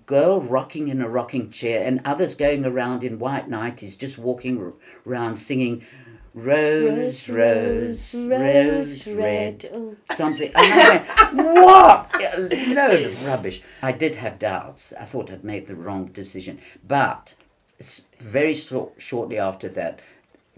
[0.05, 4.73] girl rocking in a rocking chair, and others going around in white nighties, just walking
[5.05, 5.85] around singing
[6.33, 9.95] rose, rose, rose, rose red, oh.
[10.15, 10.51] something.
[10.55, 12.11] And I went, what?
[12.69, 13.61] Load of rubbish.
[13.81, 14.93] I did have doubts.
[14.99, 16.59] I thought I'd made the wrong decision.
[16.85, 17.35] But
[18.19, 19.99] very so- shortly after that,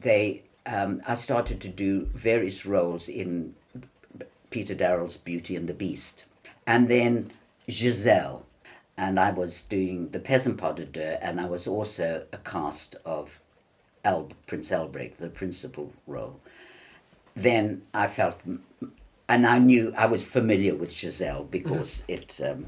[0.06, 3.56] they, um, I started to do various roles in
[4.52, 6.26] Peter Darrell's Beauty and the Beast.
[6.68, 7.32] And then
[7.70, 8.46] Giselle.
[8.98, 12.96] And I was doing the Peasant Pas de Deux, and I was also a cast
[13.04, 13.40] of
[14.06, 16.40] El, Prince Albrecht, the principal role,
[17.36, 18.40] then I felt,
[19.28, 22.14] and I knew I was familiar with Giselle because mm-hmm.
[22.14, 22.68] it, um,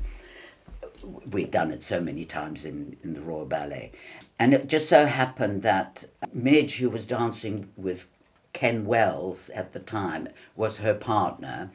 [1.32, 3.92] we'd done it so many times in, in the Royal Ballet.
[4.40, 8.08] And it just so happened that Midge, who was dancing with
[8.54, 11.72] Ken Wells at the time, was her partner.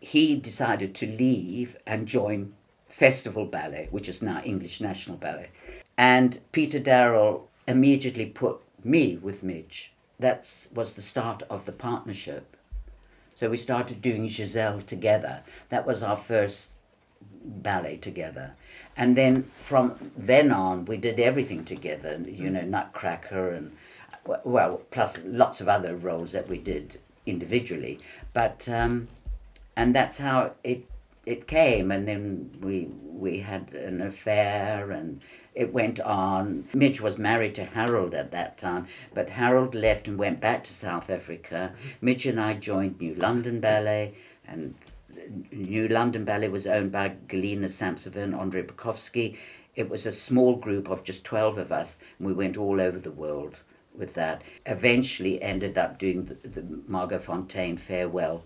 [0.00, 2.54] He decided to leave and join
[2.88, 5.50] Festival Ballet, which is now English National Ballet.
[5.96, 9.92] And Peter Darrell immediately put me with Midge.
[10.18, 12.56] That was the start of the partnership.
[13.34, 15.42] So we started doing Giselle together.
[15.68, 16.71] That was our first
[17.44, 18.52] ballet together.
[18.96, 23.76] And then from then on, we did everything together, you know, Nutcracker and,
[24.44, 27.98] well, plus lots of other roles that we did individually.
[28.32, 29.08] But, um,
[29.76, 30.86] and that's how it,
[31.24, 31.90] it came.
[31.90, 35.22] And then we, we had an affair and
[35.54, 36.68] it went on.
[36.74, 40.72] Midge was married to Harold at that time, but Harold left and went back to
[40.72, 41.72] South Africa.
[42.00, 44.14] Midge and I joined New London Ballet,
[44.46, 44.74] and
[45.50, 49.36] New London Ballet was owned by Galina Samsova and Andrei Prokovsky.
[49.74, 52.98] It was a small group of just 12 of us, and we went all over
[52.98, 53.60] the world
[53.94, 54.42] with that.
[54.66, 58.44] Eventually ended up doing the, the Margot Fonteyn farewell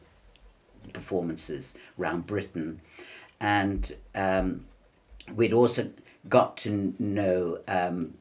[0.92, 2.80] performances around Britain.
[3.40, 4.66] And um,
[5.34, 5.90] we'd also
[6.28, 8.14] got to know um,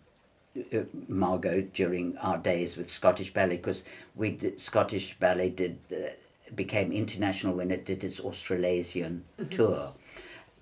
[1.08, 3.84] Margot during our days with Scottish Ballet because
[4.16, 6.10] we did, Scottish Ballet did uh,
[6.56, 9.50] became international when it did its Australasian mm-hmm.
[9.50, 9.92] tour,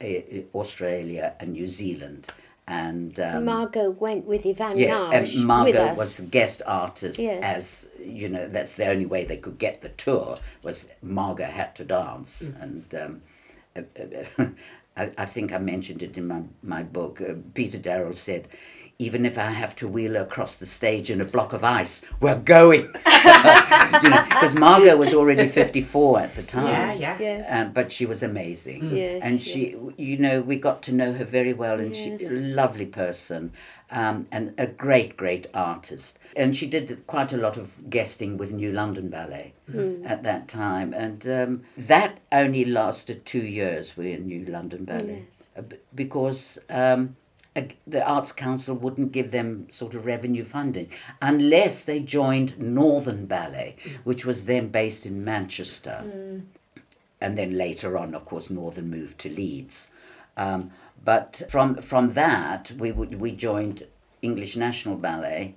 [0.01, 2.29] uh, Australia and New Zealand,
[2.67, 5.97] and um, Margot went with Ivan yeah, Nagy and with Margot us.
[5.97, 7.19] was the guest artist.
[7.19, 7.43] Yes.
[7.43, 11.75] As you know, that's the only way they could get the tour was Margot had
[11.75, 13.21] to dance, and um,
[13.75, 13.81] uh,
[14.41, 14.47] uh,
[14.95, 17.21] I, I think I mentioned it in my my book.
[17.21, 18.47] Uh, Peter Darrell said.
[19.03, 22.01] Even if I have to wheel her across the stage in a block of ice,
[22.21, 22.87] we're going.
[23.23, 26.67] Because Margot was already 54 at the time.
[26.67, 27.17] Yeah, yeah.
[27.19, 27.47] Yes.
[27.49, 28.95] Um, but she was amazing.
[28.95, 32.39] Yes, and she, you know, we got to know her very well, and she's a
[32.39, 33.51] lovely person
[33.91, 36.19] um, and a great, great artist.
[36.35, 39.53] And she did quite a lot of guesting with New London Ballet
[40.05, 45.49] at that time, and um, that only lasted two years with New London Ballet Yes.
[45.57, 46.57] Uh, because.
[46.69, 47.22] Um, ag-
[47.85, 50.89] the Arts Council wouldn't give them sort of revenue funding
[51.21, 56.41] unless they joined Northern Ballet, which was then based in Manchester
[57.23, 59.87] and then later on, of course, Northern moved to Leeds.
[60.35, 60.71] Um,
[61.03, 63.83] but from from that, we would we joined
[64.21, 65.55] English National Ballet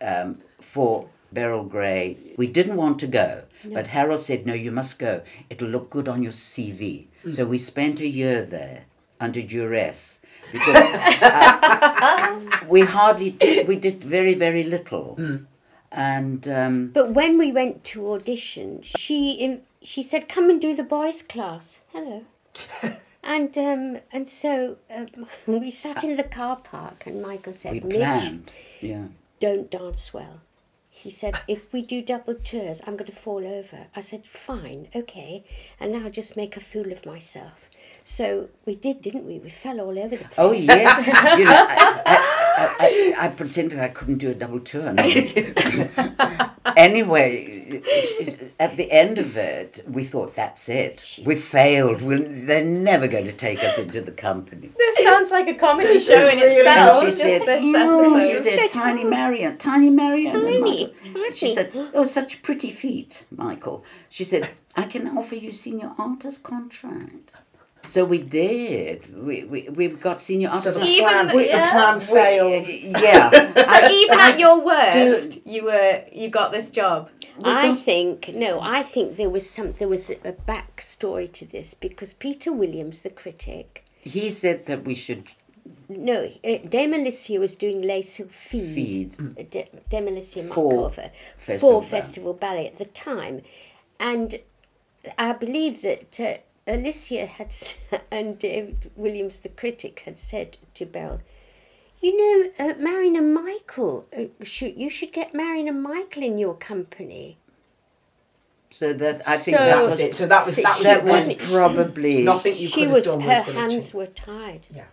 [0.00, 2.16] um, for Beryl Gray.
[2.36, 5.22] We didn't want to go, but Harold said, "No, you must go.
[5.50, 8.84] It'll look good on your CV." So we spent a year there
[9.18, 10.20] under duress
[10.52, 10.76] because
[11.22, 15.18] uh, we hardly did, we did very very little,
[15.92, 16.48] and.
[16.48, 20.82] Um, But when we went to audition, she in, she said, "Come and do the
[20.82, 22.24] boys' class." Hello.
[23.22, 27.84] and um, and so um, we sat in the car park, and Michael we said,
[27.84, 29.06] "Mitch, planned, yeah.
[29.40, 30.40] don't dance well."
[30.90, 34.88] He said, "If we do double tours, I'm going to fall over." I said, "Fine,
[34.94, 35.44] okay."
[35.80, 37.68] And now just make a fool of myself.
[38.06, 39.38] So we did, didn't we?
[39.38, 40.68] We fell all over the oh, place.
[40.68, 41.06] Oh yes,
[41.38, 44.98] you know, I, I, I, I pretended I couldn't do a double turn.
[46.76, 47.82] Anyway,
[48.58, 51.20] at the end of it, we thought that's it.
[51.26, 52.00] We failed.
[52.00, 54.70] We'll, they're never going to take us into the company.
[54.76, 57.00] This sounds like a comedy show in really itself.
[57.00, 61.54] she just said, this "Oh," she said, "Tiny Marion, tiny Marion." and Tiny, Michael- She
[61.54, 67.30] said, "Oh, such pretty feet, Michael." She said, "I can offer you senior artist contract."
[67.88, 69.14] So we did.
[69.26, 71.70] We we, we got senior So the Even- plan, the yeah.
[71.70, 72.66] plan We- failed.
[73.02, 73.30] yeah.
[73.80, 77.10] So even at your do- worst, you were you got this job.
[77.42, 78.60] I think no.
[78.60, 79.72] I think there was some.
[79.72, 84.84] There was a, a backstory to this because Peter Williams, the critic, He said that
[84.84, 85.24] we should
[85.88, 88.74] no, uh, Dame Alicia was doing Lace Feed.
[88.74, 89.16] feed.
[89.20, 91.90] uh, De- Dame Alicia For Markova Festival for Ballet.
[91.90, 93.42] Festival Ballet at the time,
[93.98, 94.38] and
[95.18, 97.54] I believe that uh, Alicia had
[98.10, 101.20] and David Williams, the critic, had said to Beryl.
[102.00, 106.36] You know, uh, Marion and Michael, uh, should, you should get Marion and Michael in
[106.38, 107.38] your company.
[108.70, 110.14] So that I think So- that That was was it.
[110.14, 111.48] So that was that was that was wasn't it?
[111.48, 113.94] probably Nothing you she could have was done her was gonna hands change.
[113.94, 114.66] were tied.
[114.74, 114.84] Yeah.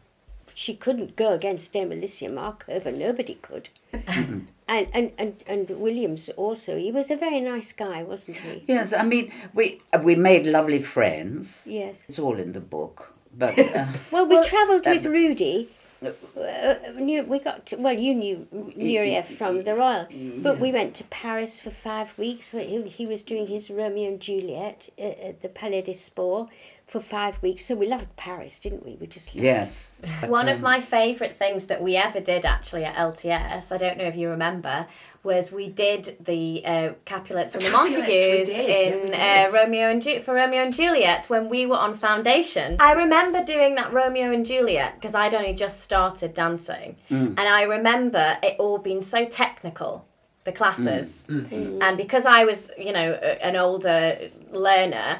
[0.54, 2.96] She couldn't go against Dame Alicia Markova.
[2.96, 3.70] Nobody could.
[4.72, 6.78] and, and, and and Williams also.
[6.78, 8.64] He was a very nice guy, wasn't he?
[8.68, 11.66] Yes, I mean we we made lovely friends.
[11.66, 12.04] Yes.
[12.08, 13.14] It's all in the book.
[13.38, 15.70] But uh, Well, we travelled with Rudy.
[16.04, 17.94] Uh, we got to, well.
[17.94, 20.08] You knew Nureyev from the Royal,
[20.42, 22.54] but we went to Paris for five weeks.
[22.54, 26.52] where He, he was doing his Romeo and Juliet uh, at the Palais des Sports
[26.92, 27.66] for five weeks.
[27.66, 28.98] So we loved Paris, didn't we?
[29.00, 29.94] We just loved yes.
[30.26, 33.98] One of um, my favourite things that we ever did actually at LTS, I don't
[33.98, 34.88] know if you remember,
[35.24, 39.54] was we did the uh, Capulets and the, Capulets, we Montagues did, yeah, in uh,
[39.54, 42.76] Romeo and Ju- for Romeo and Juliet when we were on foundation.
[42.78, 47.28] I remember doing that Romeo and Juliet because I'd only just started dancing, mm.
[47.28, 50.06] and I remember it all being so technical.
[50.44, 51.48] The classes, mm.
[51.50, 51.84] Mm.
[51.84, 55.20] and because I was, you know, an older learner,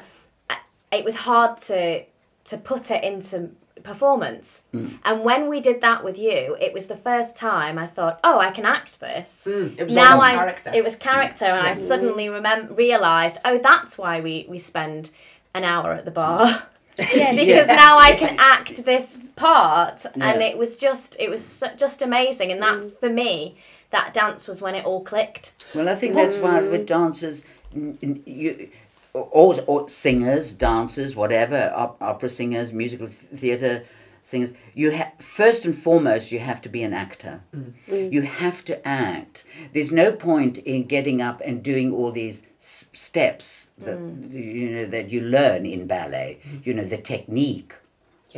[0.92, 2.04] it was hard to
[2.44, 3.50] to put it into
[3.82, 4.62] performance.
[4.72, 4.98] Mm.
[5.04, 8.38] And when we did that with you, it was the first time I thought, "Oh,
[8.38, 10.72] I can act this." Mm, it was now I character.
[10.74, 15.10] it was character, and I suddenly remem- realized, "Oh, that's why we we spend
[15.54, 16.62] an hour at the bar." Mm.
[16.98, 17.36] Yes.
[17.36, 22.52] because now I can act this part, and it was just it was just amazing,
[22.52, 23.00] and that's mm.
[23.00, 23.56] for me.
[23.90, 25.52] That dance was when it all clicked.
[25.74, 27.42] Well, I think that's why with dancers,
[27.74, 28.70] you,
[29.14, 33.84] or, or singers, dancers, whatever, op- opera singers, musical th- theatre
[34.22, 37.42] singers, you ha- first and foremost you have to be an actor.
[37.54, 38.12] Mm.
[38.12, 39.44] You have to act.
[39.74, 44.32] There's no point in getting up and doing all these s- steps that mm.
[44.32, 46.38] you know that you learn in ballet.
[46.46, 46.58] Mm-hmm.
[46.64, 47.74] You know the technique,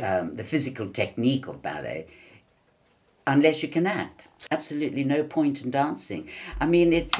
[0.01, 2.07] um, the physical technique of ballet
[3.27, 4.27] unless you can act.
[4.51, 6.29] Absolutely no point in dancing.
[6.59, 7.19] I mean, it's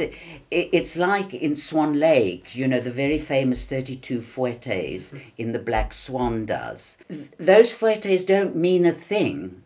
[0.51, 5.93] it's like in Swan Lake, you know, the very famous 32 fouettes in the Black
[5.93, 6.97] Swan does.
[7.39, 9.64] Those fouettes don't mean a thing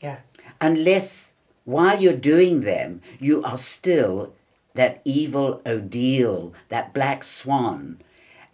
[0.00, 0.18] Yeah.
[0.60, 1.34] unless
[1.64, 4.32] while you're doing them, you are still
[4.74, 7.98] that evil Odile, that black swan,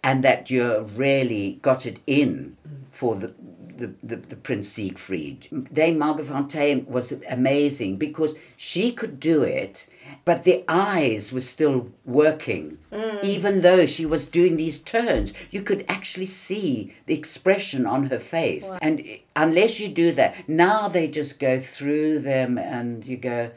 [0.03, 2.57] and that you're really got it in
[2.91, 3.33] for the
[3.77, 5.67] the, the, the Prince Siegfried.
[5.71, 9.87] Dame Margot Fonteyn was amazing because she could do it,
[10.25, 12.77] but the eyes were still working.
[12.91, 13.23] Mm.
[13.23, 18.19] Even though she was doing these turns, you could actually see the expression on her
[18.19, 18.71] face.
[18.81, 19.05] And
[19.35, 23.51] unless you do that, now they just go through them and you go,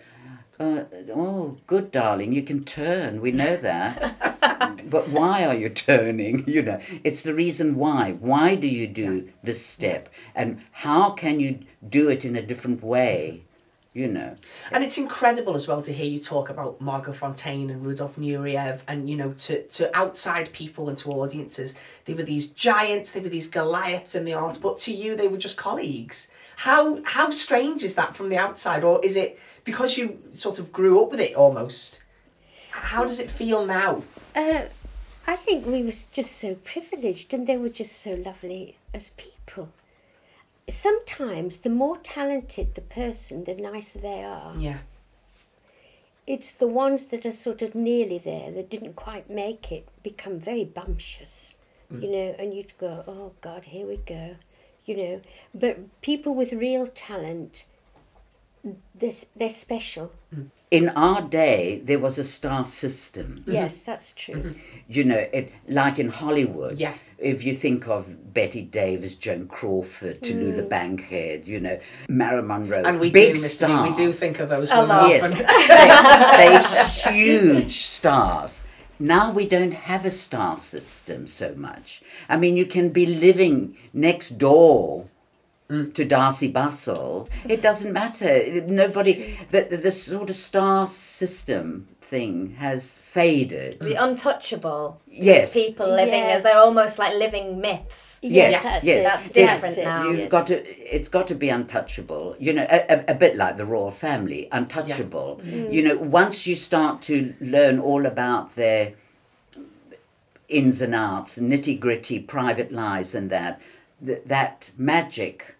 [0.60, 0.84] uh,
[1.14, 3.22] oh, good darling, you can turn.
[3.22, 4.80] We know that.
[4.90, 6.44] but why are you turning?
[6.50, 8.12] You know, it's the reason why.
[8.12, 10.08] Why do you do this step?
[10.34, 13.44] And how can you do it in a different way?
[13.92, 14.36] You know.
[14.70, 18.80] And it's incredible as well to hear you talk about Margot Fonteyn and Rudolf Nureyev,
[18.86, 21.74] and you know, to, to outside people and to audiences,
[22.04, 25.26] they were these giants, they were these Goliaths in the art, but to you, they
[25.26, 26.28] were just colleagues.
[26.58, 30.70] How how strange is that from the outside, or is it because you sort of
[30.70, 32.04] grew up with it almost?
[32.70, 34.04] How does it feel now?
[34.36, 34.66] Uh,
[35.26, 39.70] I think we was just so privileged, and they were just so lovely as people.
[40.70, 44.54] Sometimes the more talented the person, the nicer they are.
[44.56, 44.78] Yeah.
[46.26, 50.38] It's the ones that are sort of nearly there that didn't quite make it become
[50.38, 51.54] very bumptious,
[51.90, 52.12] you mm.
[52.12, 54.36] know, and you'd go, oh God, here we go,
[54.84, 55.20] you know.
[55.52, 57.66] But people with real talent,
[58.94, 60.12] they're, they're special.
[60.34, 60.50] Mm.
[60.70, 63.36] In our day, there was a star system.
[63.44, 63.90] Yes, mm-hmm.
[63.90, 64.34] that's true.
[64.34, 64.60] Mm-hmm.
[64.88, 66.78] You know, it, like in Hollywood.
[66.78, 66.94] Yeah.
[67.18, 70.30] If you think of Bette Davis, Joan Crawford, mm.
[70.30, 73.48] Tallulah Bankhead, you know, Marilyn Monroe, And we big do, Mr.
[73.48, 73.96] stars.
[73.96, 75.10] D, we do think of those A women lot.
[75.10, 75.30] Yes,
[76.36, 78.64] they, they're huge stars.
[79.02, 82.02] Now we don't have a star system so much.
[82.28, 85.08] I mean, you can be living next door
[85.70, 85.94] Mm.
[85.94, 87.28] to Darcey Bussell.
[87.48, 88.62] It doesn't matter.
[88.66, 93.78] Nobody, the, the, the sort of star system thing has faded.
[93.80, 95.00] The untouchable.
[95.06, 95.52] Yes.
[95.52, 96.38] People living Yes.
[96.38, 98.18] as they're almost like living myths.
[98.20, 99.04] Yes, that's yes.
[99.04, 100.10] That's It's- different now.
[100.10, 100.56] You've got to.
[100.96, 102.34] It's got to be untouchable.
[102.40, 105.40] You know, a, a, a bit like the royal family, untouchable.
[105.44, 105.72] Mm.
[105.72, 108.94] You know, once you start to learn all about their
[110.48, 113.60] ins and outs, nitty gritty private lives, and that
[114.04, 115.54] th- that magic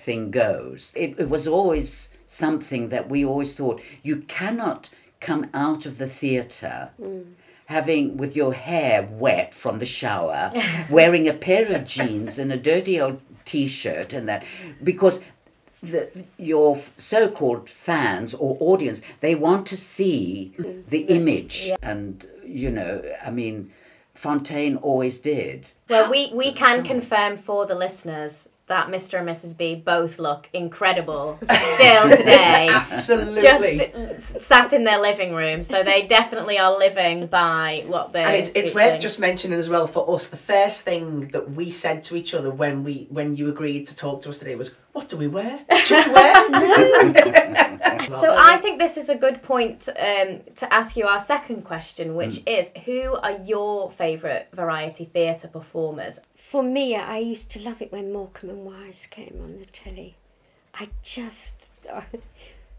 [0.00, 0.92] thing goes.
[0.96, 4.90] It, it was always something that we always thought you cannot
[5.20, 6.90] come out of the theatre
[7.66, 10.52] having with your hair wet from the shower,
[10.90, 14.44] wearing a pair of jeans and a dirty old t-shirt and that
[14.82, 15.20] because
[15.82, 20.52] the, your so-called fans or audience they want to see
[20.88, 21.70] the image.
[21.82, 23.70] And you know i mean
[24.16, 25.68] fonteyn always did.
[25.88, 29.18] Well, we, we can confirm for the listeners that Mr.
[29.18, 29.56] and Mrs.
[29.56, 32.68] B both look incredible still today.
[32.70, 33.42] Absolutely.
[33.42, 38.26] Just sat in their living room, so they definitely are living by what they're.
[38.26, 38.74] and it's, it's teaching.
[38.74, 42.32] worth just mentioning as well for us the first thing that we said to each
[42.32, 45.28] other when we when you agreed to talk to us today was what do we
[45.28, 50.72] wear what should we wear So I think this is a good point um, to
[50.72, 52.58] ask you our second question, which Mm.
[52.58, 56.20] is who are your favourite variety theatre performers?
[56.36, 60.16] For me, I used to love it when Morecambe and Wise came on the telly.
[60.74, 61.68] I just,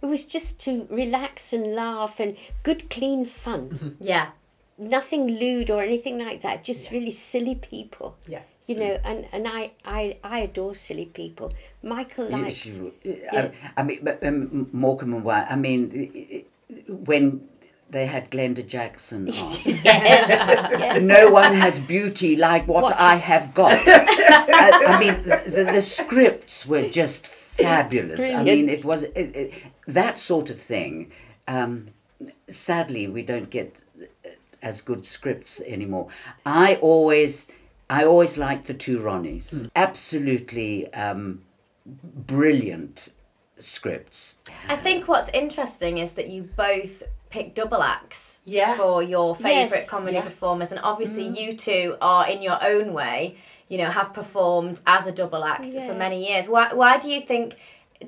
[0.01, 3.97] it was just to relax and laugh and good, clean fun.
[3.99, 4.29] Yeah.
[4.77, 6.63] Nothing lewd or anything like that.
[6.63, 8.15] Just really silly people.
[8.27, 8.41] yeah
[8.71, 11.51] You know, and, and I, I, I adore silly people.
[11.83, 12.79] Michael likes.
[12.79, 12.93] you-
[13.31, 15.47] I, I mean, but, um, Morecambe and Wise.
[15.49, 16.45] I mean,
[16.87, 17.47] when
[17.89, 21.01] they had Glenda Jackson on, Yes, yes.
[21.03, 23.73] no one has beauty like what, What- I have got.
[23.85, 28.19] I, I mean, the, the, the scripts were just fabulous.
[28.21, 29.53] I mean, it was it, it,
[29.87, 31.11] that sort of thing.
[31.47, 31.89] Um,
[32.47, 33.81] sadly, we don't get
[34.61, 36.07] as good scripts anymore.
[36.45, 37.47] I always,
[37.91, 39.69] I always liked the two Ronnies.
[39.75, 41.41] Absolutely um,
[41.85, 43.09] brilliant
[43.59, 44.37] scripts.
[44.69, 48.77] I think what's interesting is that you both pick double acts Yeah.
[48.77, 49.89] for your favourite Yes.
[49.89, 50.21] comedy Yeah.
[50.23, 53.35] performers, and obviously you two are in your own way,
[53.67, 55.87] you know, have performed as a double act Yeah.
[55.87, 56.47] for many years.
[56.47, 57.55] Why why do you think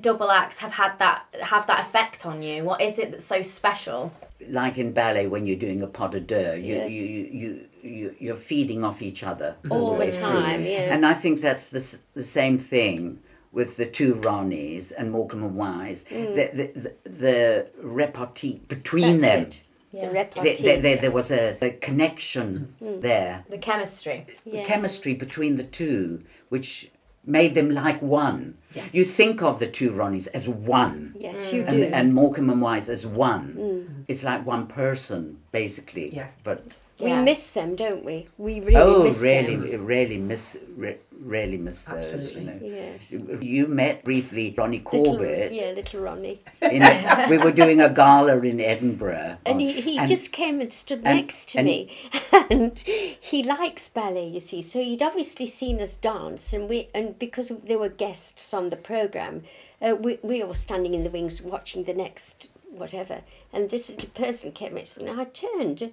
[0.00, 2.64] double acts have had that have that effect on you?
[2.64, 4.12] What is it that's so special?
[4.48, 6.90] Like in ballet, when you're doing a pas de deux, you, Yes.
[6.90, 10.22] you, you, you, you, you're feeding off each other All the way through.
[10.22, 10.90] time, yes.
[10.90, 13.20] And I think that's the, the same thing
[13.52, 16.04] with the two Ronnies and Morecambe and Wise.
[16.10, 16.34] Mm.
[16.34, 19.62] The, the, the, the repartee between That's them, it.
[19.92, 20.06] Yeah.
[20.08, 20.62] The there, repartee.
[20.62, 23.00] there, there, there was a, a connection Mm.
[23.00, 23.44] there.
[23.48, 24.26] The chemistry.
[24.44, 24.64] The Yeah.
[24.64, 26.90] chemistry between the two, which
[27.26, 28.58] made them like one.
[28.74, 28.84] Yeah.
[28.92, 31.14] You think of the two Ronnies as one.
[31.18, 31.82] Yes, you do.
[31.84, 34.04] And, and Morecambe and Wise as one.
[34.08, 36.14] It's like one person, basically.
[36.14, 36.26] Yeah.
[36.42, 36.64] But
[37.00, 37.22] we Yeah.
[37.22, 38.28] miss them, don't we?
[38.38, 39.84] We really oh, miss really, them.
[39.84, 42.12] really miss, re- really miss those.
[42.12, 42.40] Absolutely.
[42.42, 42.58] You, know.
[42.62, 43.42] Yes.
[43.42, 45.52] you met briefly Ronnie Little, Corbett.
[45.52, 46.40] yeah, little Ronnie.
[46.62, 46.82] In,
[47.30, 49.38] we were doing a gala in Edinburgh.
[49.46, 51.90] And he, he and- just came and stood and- next to and- me,
[52.50, 54.62] and he likes ballet, you see.
[54.62, 58.76] So he'd obviously seen us dance, and we and because there were guests on the
[58.76, 59.42] program,
[59.82, 63.22] uh, we we were standing in the wings watching the next whatever.
[63.52, 65.92] And this little person came next to me, and I turned,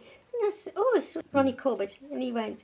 [0.75, 2.63] "Oh, it's Ronnie Corbett," and he went.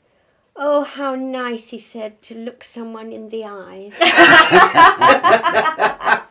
[0.59, 3.99] Oh, how nice, he said, to look someone in the eyes.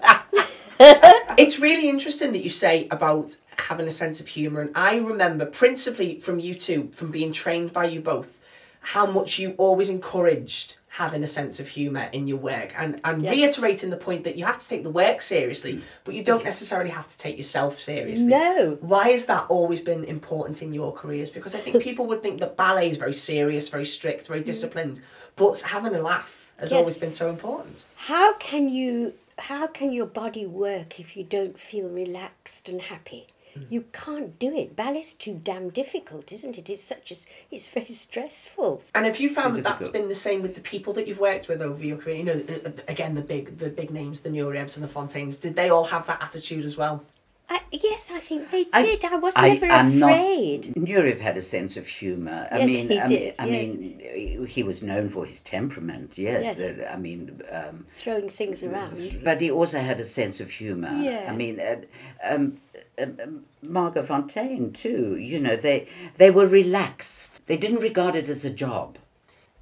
[1.39, 5.45] It's really interesting that you say about having a sense of humour, and I remember
[5.45, 8.39] principally from you two, from being trained by you both,
[8.81, 13.23] how much you always encouraged having a sense of humour in your work, and and
[13.23, 13.33] Yes.
[13.33, 15.83] reiterating the point that you have to take the work seriously, mm.
[16.05, 18.27] but you don't necessarily have to take yourself seriously.
[18.27, 18.79] No.
[18.81, 21.29] Why has that always been important in your careers?
[21.31, 24.47] Because I think people would think that ballet is very serious, very strict, very mm.
[24.47, 25.01] disciplined,
[25.37, 26.79] but having a laugh has Yes.
[26.81, 27.85] always been so important.
[27.97, 33.27] How can you how can your body work if you don't feel relaxed and happy?
[33.69, 34.77] You can't do it.
[34.77, 36.71] Ballet's too damn difficult, isn't it?
[36.71, 37.17] It's such a
[37.51, 38.83] it's very stressful.
[38.95, 41.49] And have you found that that's been the same with the people that you've worked
[41.49, 42.17] with over your career?
[42.17, 45.41] You know, uh, uh, again, the big the big names, the Nureyevs and the Fonteyns.
[45.41, 47.05] Did they all have that attitude as well?
[47.49, 49.05] I, yes, I think they did.
[49.05, 50.75] I, was I- never I'm not- afraid.
[50.75, 52.49] Nureyev had a sense of humour.
[52.51, 53.77] I Yes, mean, he I did, Mean, I yes.
[53.77, 56.19] mean, he was known for his temperament.
[56.19, 56.81] Yes, Yes.
[56.93, 59.21] I mean, um, Throwing things around.
[59.23, 60.97] but he also had a sense of humour.
[61.01, 61.27] Yeah.
[61.33, 61.83] I mean, uh,
[62.25, 62.61] um,
[62.99, 65.17] um, um, Margot Fonteyn too.
[65.17, 65.87] You know, they
[66.17, 67.47] they were relaxed.
[67.47, 68.99] They didn't regard it as a job.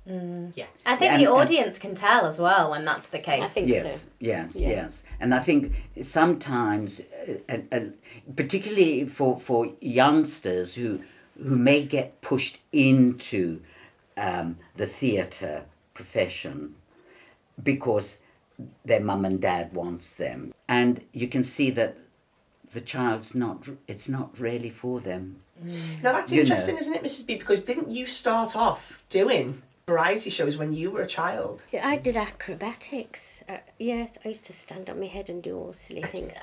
[0.07, 0.67] Yeah.
[0.85, 3.43] I think And- the and- audience can tell as well when that's the case.
[3.43, 4.09] I think yes, so.
[4.21, 4.69] yes, Yeah.
[4.69, 5.03] yes.
[5.21, 7.95] And I think sometimes, uh, and, and
[8.37, 11.01] particularly for, for youngsters who
[11.43, 13.61] who may get pushed into
[14.17, 16.77] um, the theatre profession
[17.61, 18.21] because
[18.85, 21.97] their mum and dad wants them, and you can see that
[22.73, 23.67] the child's not.
[23.89, 25.41] It's not really for them.
[26.03, 26.43] Now that's You know.
[26.43, 27.27] interesting, isn't it, Mrs.
[27.27, 27.35] B?
[27.37, 31.65] Because didn't you start off doing variety shows when you were a child?
[31.71, 33.43] Yeah, I did acrobatics.
[33.49, 36.39] Uh, yes, I used to stand on my head and do all silly things.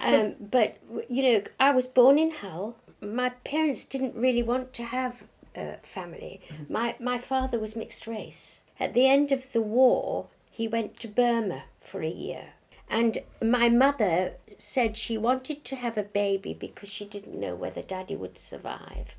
[0.00, 0.76] um, but
[1.08, 2.76] you know, I was born in Hull.
[3.00, 5.24] My parents didn't really want to have
[5.56, 6.40] a family.
[6.68, 8.62] My my father was mixed race.
[8.78, 12.50] At the end of the war, he went to Burma for a year,
[12.88, 17.82] and my mother said she wanted to have a baby because she didn't know whether
[17.82, 19.16] Daddy would survive.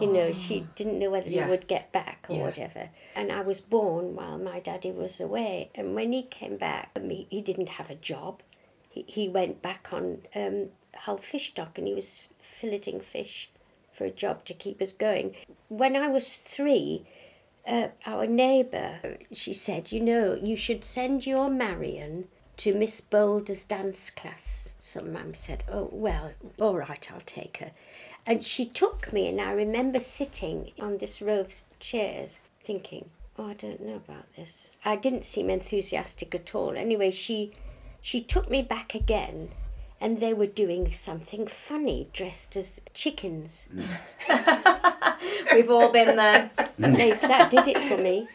[0.00, 1.44] You know, she didn't know whether Yeah.
[1.44, 2.42] he would get back or Yeah.
[2.42, 2.90] whatever.
[3.14, 5.70] And I was born while my daddy was away.
[5.74, 6.96] And when he came back,
[7.30, 8.42] he didn't have a job.
[8.88, 13.50] He, he went back on um, Hull Fish Dock and he was filleting fish
[13.92, 15.34] for a job to keep us going.
[15.68, 17.06] When I was three,
[17.66, 23.64] uh, our neighbour, she said, you know, you should send your Marion to Miss Boulder's
[23.64, 24.74] dance class.
[24.80, 27.72] So Mum said, oh, well, all right, I'll take her.
[28.24, 33.46] And she took me, and I remember sitting on this row of chairs thinking, oh,
[33.46, 34.70] I don't know about this.
[34.84, 36.76] I didn't seem enthusiastic at all.
[36.76, 37.52] Anyway, she,
[38.00, 39.50] she took me back again,
[40.00, 43.68] and they were doing something funny, dressed as chickens.
[43.74, 45.16] Mm.
[45.54, 46.50] We've all been there.
[46.78, 48.28] they, that did it for me.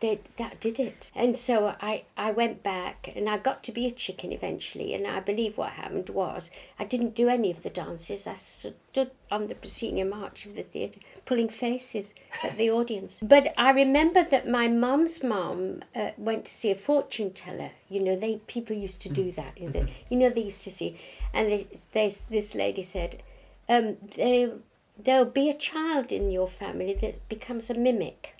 [0.00, 1.10] They, that did it.
[1.12, 4.94] And so I, I went back and I got to be a chicken eventually.
[4.94, 8.26] And I believe what happened was I didn't do any of the dances.
[8.26, 13.20] I stood on the proscenium arch of the theatre pulling faces at the audience.
[13.20, 17.72] But I remember that my mum's mum uh, went to see a fortune teller.
[17.88, 19.58] You know, they people used to do that.
[19.58, 20.96] You know, they, you know, they used to see.
[21.34, 23.22] And they, they, this lady said,
[23.68, 24.52] um, they,
[24.96, 28.36] there'll be a child in your family that becomes a mimic.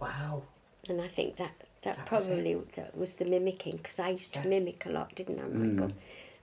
[0.00, 0.44] Wow.
[0.90, 4.34] And I think that that, That was probably that was the mimicking because I used
[4.34, 5.92] to mimic a lot, didn't I, Michael?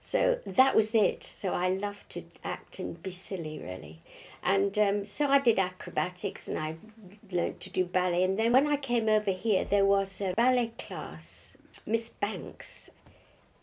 [0.00, 1.28] So that was it.
[1.32, 4.00] So I loved to act and be silly, really.
[4.42, 6.76] And um, so I did acrobatics and I
[7.30, 8.24] learned to do ballet.
[8.24, 12.90] And then when I came over here, there was a ballet class, Miss Banks,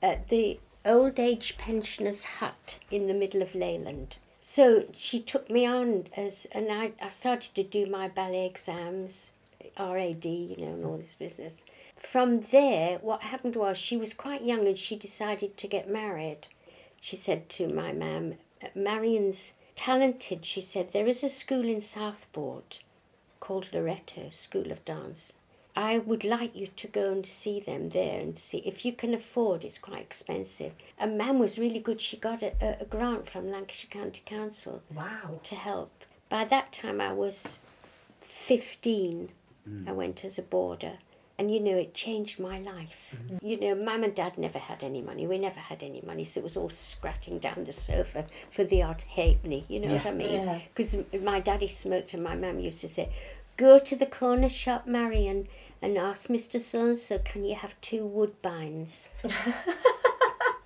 [0.02, 4.18] at the old age pensioners' hut in the middle of Leyland.
[4.40, 9.32] So she took me on as, and I, I started to do my ballet exams,
[9.80, 11.66] RAD, you know, and all this business.
[11.96, 16.48] From there, what happened was she was quite young and she decided to get married.
[17.00, 18.36] She said to my mum,
[18.74, 22.82] Marion's talented, she said, there is a school in Southport
[23.40, 25.34] called Loretto School of Dance.
[25.76, 29.14] I would like you to go and see them there and see if you can
[29.14, 29.66] afford.
[29.66, 30.72] It's quite expensive.
[30.98, 32.00] And Mam was really good.
[32.00, 35.42] She got a, a, grant from Lancashire County Council Wow.
[35.44, 35.92] to help.
[36.30, 37.60] By that time, I was
[39.66, 39.88] 15.
[39.88, 40.94] I went as a boarder.
[41.38, 43.14] And you know, it changed my life.
[43.16, 43.46] Mm-hmm.
[43.46, 45.28] You know, mum and dad never had any money.
[45.28, 48.84] We never had any money, so it was all scratching down the sofa for the
[48.84, 49.66] odd halfpenny.
[49.68, 50.46] You know what I mean?
[50.46, 50.60] Yeah.
[50.74, 53.12] Because my daddy smoked, and my mum used to say,
[53.58, 55.50] "Go to the corner shop, Marion,
[55.82, 59.10] and ask Mister So and So, can you have two woodbines?"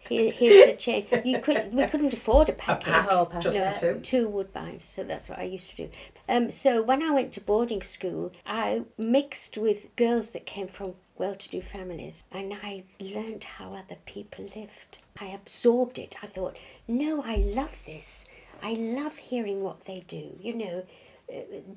[0.09, 1.07] Here, here's the change.
[1.23, 2.85] You could we couldn't afford a packet.
[2.85, 3.73] pack, whole pack, just yeah.
[3.73, 3.99] the two.
[3.99, 5.89] Two woodbines, so that's what I used to do.
[6.27, 10.95] Um, so when I went to boarding school, I mixed with girls that came from
[11.17, 14.99] well-to-do families, and I learned how other people lived.
[15.19, 16.15] I absorbed it.
[16.23, 16.57] I thought,
[16.87, 18.29] no, I love this.
[18.63, 20.37] I love hearing what they do.
[20.41, 20.83] You know,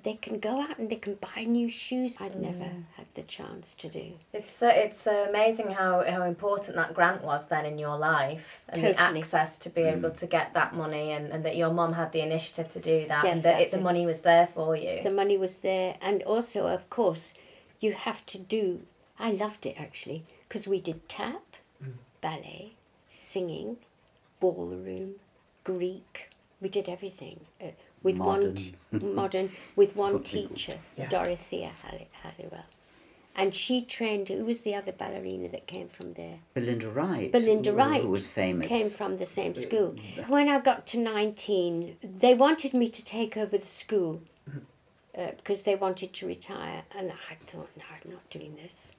[0.02, 2.16] they can go out and they can buy new shoes.
[2.20, 2.64] I'd never
[2.96, 4.12] had the chance to do.
[4.32, 8.64] It's so it's uh, amazing how, how important that grant was then in your life
[8.70, 11.92] and the access to be able to get that money and, and that your mum
[11.92, 13.82] had the initiative to do that Yes, and that it, the it.
[13.82, 15.02] money was there for you.
[15.02, 17.34] the money was there and also of course
[17.80, 18.80] you have to do
[19.18, 21.42] i loved it actually because we did tap
[22.20, 22.72] ballet
[23.06, 23.76] singing
[24.40, 25.14] ballroom
[25.64, 26.30] greek
[26.60, 27.66] we did everything uh,
[28.02, 31.08] with one t- modern with one What they call- teacher Yeah.
[31.08, 32.64] dorothea Halli- halliwell
[33.34, 37.32] and she trained who was the other ballerina that came from there Belinda Wright.
[37.32, 38.68] Belinda Wright Who was famous.
[38.68, 39.96] came from the same school.
[40.28, 44.20] When I got to 19, they wanted me to take over the school
[45.16, 46.82] uh, because they wanted to retire.
[46.94, 48.94] And I thought, no, I'm not doing this.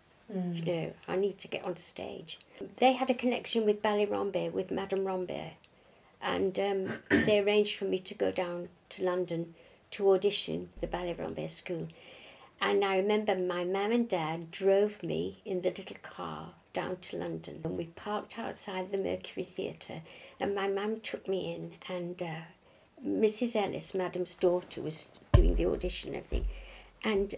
[0.52, 2.40] You know, I need to get on stage.
[2.78, 5.54] They had a connection with Ballet Rambert, with Madame Rambert.
[6.24, 6.94] And um,
[7.26, 9.56] they arranged for me to go down to London
[9.92, 11.88] to audition the Ballet Rambert school.
[12.60, 17.18] And I remember my mum and dad drove me in the little car down to
[17.18, 17.62] London.
[17.64, 20.02] And we parked outside the Mercury Theatre.
[20.40, 21.74] And my mum took me in.
[21.94, 22.42] And uh,
[23.06, 23.56] Mrs.
[23.56, 26.48] Ellis, Madam's daughter, was doing the audition and everything.
[27.04, 27.36] And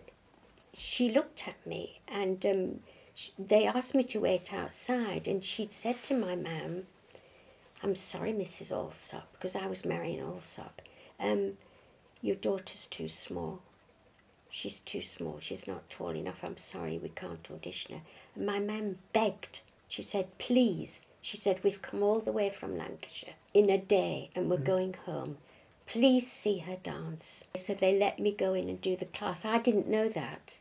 [0.74, 2.80] she looked at me and um,
[3.16, 5.28] sh- they asked me to wait outside.
[5.28, 6.84] And she'd said to my mum,
[7.82, 8.72] I'm sorry, Mrs.
[8.72, 10.82] Alsop, because I was Marion Alsop.
[11.20, 11.53] Um,
[12.22, 13.61] your daughter's too small.
[14.49, 15.38] She's too small.
[15.39, 16.43] She's not tall enough.
[16.43, 18.01] I'm sorry, we can't audition her.
[18.36, 19.61] And my mum begged.
[19.88, 21.01] She said, please.
[21.22, 24.93] She said, we've come all the way from Lancashire in a day and we're going
[25.05, 25.38] home.
[25.88, 27.45] Please see her dance.
[27.55, 29.45] So they let me go in and do the class.
[29.45, 30.57] I didn't know that,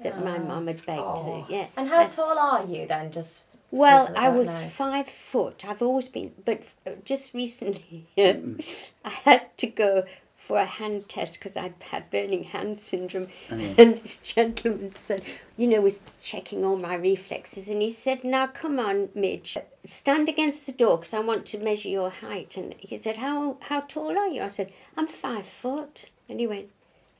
[0.00, 1.00] that my mum had begged.
[1.00, 1.46] Oh.
[1.48, 1.66] Yeah.
[1.76, 3.12] and how tall are you then?
[3.12, 3.42] Just
[3.74, 5.64] Well, I was five foot.
[5.68, 10.04] I've always been, but uh, just recently I had to go
[10.36, 13.28] for a hand test because I'd had burning hand syndrome.
[13.50, 15.22] And this gentleman said,
[15.56, 17.68] you know, was checking all my reflexes.
[17.68, 21.58] And he said, now come on, Midge, stand against the door because I want to
[21.58, 22.56] measure your height.
[22.56, 24.42] And he said, how, how tall are you?
[24.42, 26.10] I said, I'm five foot.
[26.28, 26.68] And he went,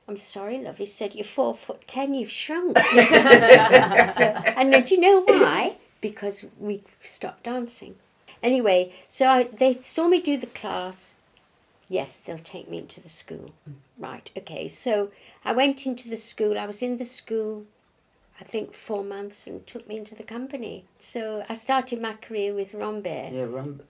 [0.07, 0.79] I'm sorry, love.
[0.79, 2.79] He said, You're four foot ten, you've shrunk.
[2.79, 4.23] so,
[4.59, 5.79] and then, do you know why?
[6.05, 7.95] Because we stopped dancing.
[8.43, 11.15] Anyway, so I, they saw me do the class.
[11.89, 13.53] Yes, they'll take me into the school.
[13.99, 14.69] Right, okay.
[14.69, 15.11] So
[15.47, 16.59] I went into the school.
[16.59, 17.65] I was in the school,
[18.39, 20.85] I think, four months and took me into the company.
[20.99, 23.33] So I started my career with Rambert.
[23.33, 23.81] Yeah, Rum,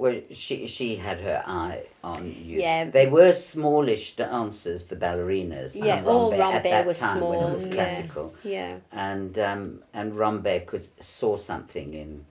[0.00, 2.58] well, she she had her eye on you.
[2.60, 2.90] Yeah.
[2.90, 5.76] They were smallish dancers, the ballerinas.
[5.76, 7.84] Yeah, and all at that was time when it was small, yeah.
[7.84, 8.34] classical.
[8.42, 8.76] Yeah.
[8.92, 12.24] And um, and Rambert could saw something in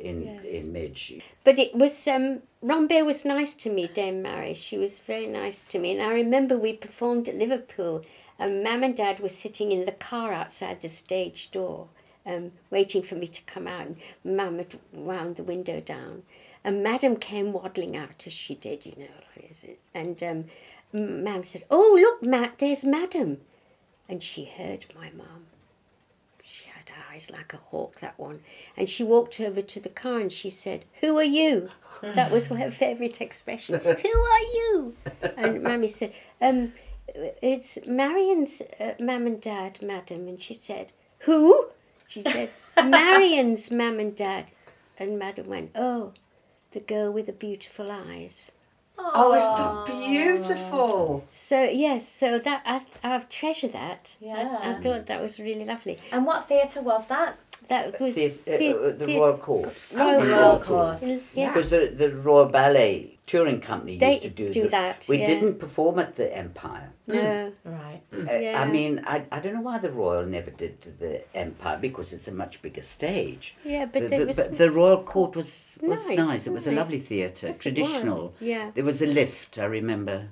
[0.00, 0.44] in Yes.
[0.44, 1.22] in Midge.
[1.44, 4.54] But it was um Rambert was nice to me, Dame Mary.
[4.54, 5.92] She was very nice to me.
[5.92, 8.04] And I remember we performed at Liverpool
[8.38, 11.88] and Mum and Dad were sitting in the car outside the stage door,
[12.26, 13.86] um, waiting for me to come out.
[13.86, 16.22] And Mum had wound the window down.
[16.64, 19.06] And Madam came waddling out as she did, you know,
[19.36, 19.80] like, is it?
[19.94, 20.44] And um,
[20.92, 23.38] Mum said, Oh, look, Matt, there's Madam.
[24.08, 25.46] And she heard my mum.
[26.42, 28.40] She had eyes like a hawk, that one.
[28.76, 31.70] And she walked over to the car and she said, Who are you?
[32.02, 33.78] That was her favourite expression.
[33.82, 34.96] Who are you?
[35.36, 36.72] And Mammy said, um,
[37.14, 40.26] It's Marion's uh, mum and dad, madam.
[40.26, 41.68] And she said, Who?
[42.08, 42.50] She said,
[42.84, 44.50] Marion's mum and dad.
[44.98, 46.12] And madam went, Oh,
[46.72, 48.50] the girl with the beautiful eyes.
[48.98, 51.24] Oh, is that beautiful?
[51.30, 54.16] So, yes, so that I've, I've treasured that.
[54.62, 55.98] I, I thought that was really lovely.
[56.12, 57.38] And what theatre was that?
[57.68, 59.74] That was the, uh, the, Royal Court.
[59.92, 61.00] Royal, Royal Court.
[61.00, 61.22] Court.
[61.34, 61.52] Yeah.
[61.52, 65.18] Because the, the Royal Ballet touring company They used to do, do the- that, We
[65.18, 65.26] yeah.
[65.26, 66.90] didn't perform at the Empire.
[67.06, 67.52] No.
[67.64, 68.02] Right.
[68.12, 68.60] Uh, Yeah.
[68.60, 72.26] I mean, I, I don't know why the Royal never did the Empire because it's
[72.26, 73.56] a much bigger stage.
[73.64, 76.46] Yeah, but the, there the, was but the Royal Court was was Nice, nice.
[76.48, 78.34] It was a lovely theatre, Yes, traditional.
[78.40, 78.72] Yeah.
[78.74, 79.58] There was a lift.
[79.58, 80.28] I remember.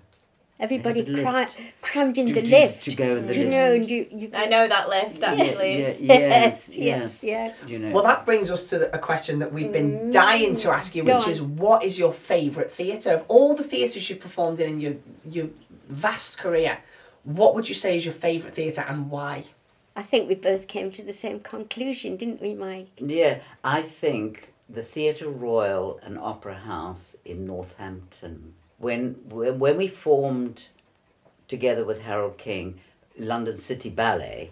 [0.60, 1.48] Everybody They cra-
[1.82, 2.84] crammed in To- the to- lift.
[2.84, 3.56] to go in the Do you lift.
[3.56, 3.74] know?
[3.74, 5.80] And you, you I know that lift actually.
[5.82, 7.52] Yeah, yeah, yes, Yes, yes, yes, yeah.
[7.68, 7.90] You know.
[7.94, 10.12] Well, that brings us to the- a question that we've been mm.
[10.12, 13.10] dying to ask you, which is what is your favourite theatre?
[13.12, 14.94] Of all the theatres you've performed in in your,
[15.24, 15.48] your
[15.88, 16.78] vast career,
[17.24, 19.44] what would you say is your favourite theatre and why?
[19.96, 22.88] I think we both came to the same conclusion, didn't we, Mike?
[22.98, 28.54] Yeah, I think the Theatre Royal and Opera House in Northampton.
[28.78, 30.68] When when when we formed
[31.48, 32.80] together with Harold King,
[33.18, 34.50] London City Ballet,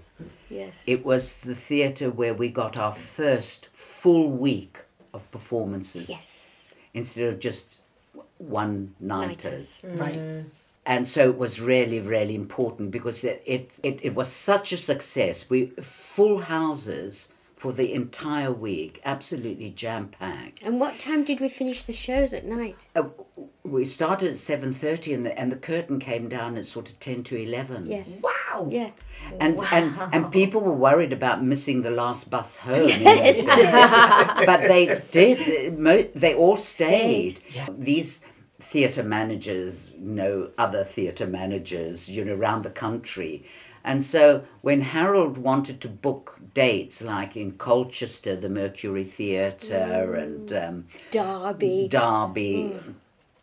[0.51, 0.85] Yes.
[0.89, 4.79] it was the theatre where we got our first full week
[5.13, 6.75] of performances yes.
[6.95, 7.81] instead of just
[8.39, 9.83] one nighters.
[9.85, 10.01] Nighters.
[10.01, 10.15] Right.
[10.15, 10.49] Mm-hmm.
[10.87, 14.77] and so it was really really important because it, it it it was such a
[14.77, 21.41] success we full houses for the entire week absolutely jam packed And what time did
[21.41, 22.89] we finish the shows at night?
[22.95, 23.05] uh,
[23.65, 27.25] we started at 7.30 and the, and the curtain came down at sort of 10
[27.25, 28.23] to 11 Yes.
[28.23, 28.69] Wow.
[28.71, 28.91] Yeah.
[29.41, 34.47] and, and and people were worried about missing the last bus home in the city.
[34.47, 35.77] but they did
[36.15, 37.67] they all stayed, Yeah.
[37.77, 38.21] these
[38.61, 43.45] theatre managers know other theatre managers you know around the country
[43.87, 50.23] and so when harold wanted to book dates like in colchester the mercury theatre mm.
[50.23, 51.89] and um, Derby.
[51.89, 52.75] Derby,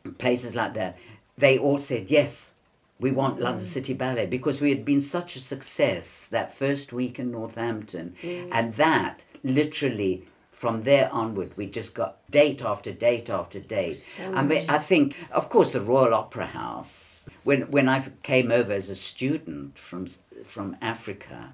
[0.06, 0.18] mm.
[0.18, 0.98] places like that,
[1.38, 2.54] they all said, yes,
[3.00, 3.42] we want mm.
[3.42, 8.16] London City Ballet because we had been such a success that first week in Northampton.
[8.52, 13.98] And that literally, from there onward, we just got date after date after date.
[13.98, 17.13] So I mean, I think, of course, the Royal Opera House,
[17.44, 20.08] when, when I came over as a student from,
[20.44, 21.54] from Africa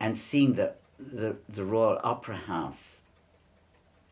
[0.00, 3.02] and seeing the, the, the Royal Opera House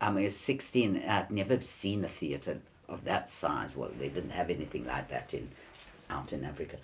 [0.00, 3.74] I mean, was 16, I'd never seen a theatre of that size.
[3.74, 5.48] Well, they didn't have anything like that in
[6.08, 6.76] out in Africa.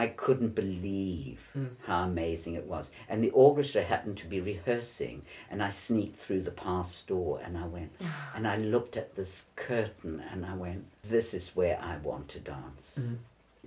[0.00, 1.66] I couldn't believe hmm.
[1.84, 2.90] how amazing it was.
[3.06, 7.58] And the orchestra happened to be rehearsing, and I sneaked through the pass door and
[7.58, 8.32] I went, ah.
[8.34, 12.40] and I looked at this curtain and I went, this is where I want to
[12.40, 12.94] dance.
[12.98, 13.14] Hmm.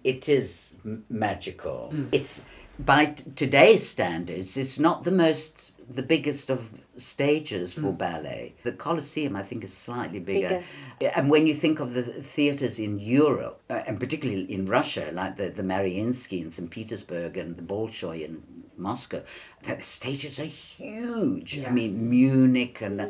[0.04, 1.92] It is m- magical.
[1.92, 2.08] Hmm.
[2.12, 2.44] It's
[2.80, 8.56] by t- today's standards, it's not the most, the biggest of stages for ballet.
[8.64, 10.64] The Coliseum, I think, is slightly bigger.
[11.02, 15.38] And when you think of the theatres in Europe, uh, and particularly in Russia, like
[15.38, 16.70] the, the Mariinsky in St.
[16.70, 18.44] Petersburg and the Bolshoi in
[18.78, 19.24] Moscow,
[19.64, 21.60] the stages are huge.
[21.66, 23.08] I mean, Munich and uh,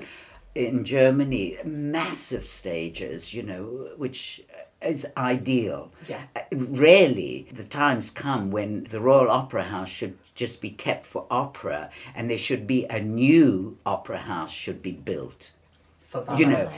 [0.56, 4.44] in Germany, massive stages, you know, which
[4.82, 5.92] is ideal.
[6.08, 6.24] Yeah.
[6.36, 11.26] Uh, Rarely the times come when the Royal Opera House should just be kept for
[11.30, 15.52] opera and there should be a new opera house should be built
[16.02, 16.72] For you know,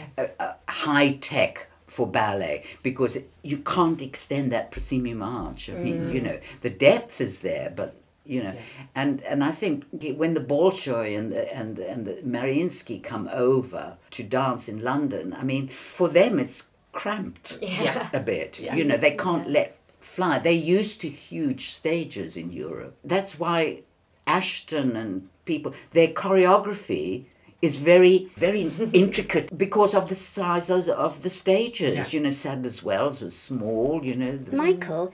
[0.68, 5.70] high tech for ballet because you can't extend that proscenium arch.
[5.70, 7.96] I mean, you know, the depth is there, but
[8.26, 8.56] you know,
[8.96, 9.86] and and I think
[10.18, 15.34] when the Bolshoi and the, and and the Mariinsky come over to dance in London,
[15.34, 18.10] I mean, for them it's cramped Yeah.
[18.14, 18.60] a bit.
[18.60, 18.76] Yeah.
[18.76, 20.40] You know, they can't let fly.
[20.40, 22.96] They're used to huge stages in Europe.
[23.04, 23.84] That's why
[24.26, 27.26] Ashton and people, their choreography
[27.62, 31.96] is very, very intricate because of the size of, of the stages.
[31.96, 32.08] Yeah.
[32.18, 34.40] You know, Sadler's Wells was small, you know.
[34.52, 35.14] Michael,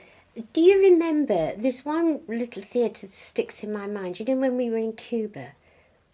[0.52, 4.18] do you remember this one little theatre that sticks in my mind?
[4.18, 5.52] You know when we were in Cuba,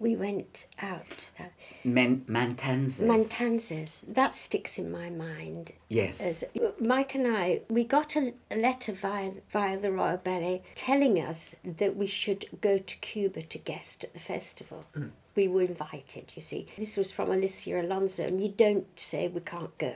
[0.00, 1.52] we went out that
[1.84, 3.00] Man, Mantanzas.
[3.00, 4.12] Mantanzas.
[4.12, 5.72] That sticks in my mind.
[5.88, 6.20] Yes.
[6.20, 6.44] As
[6.80, 11.56] Mike and I, we got a, a letter via via the Royal Ballet telling us
[11.64, 14.84] that we should go to Cuba to guest at the festival.
[14.94, 15.08] Hmm.
[15.34, 16.32] We were invited.
[16.34, 19.94] You see, this was from Alicia Alonso, and you don't say we can't go.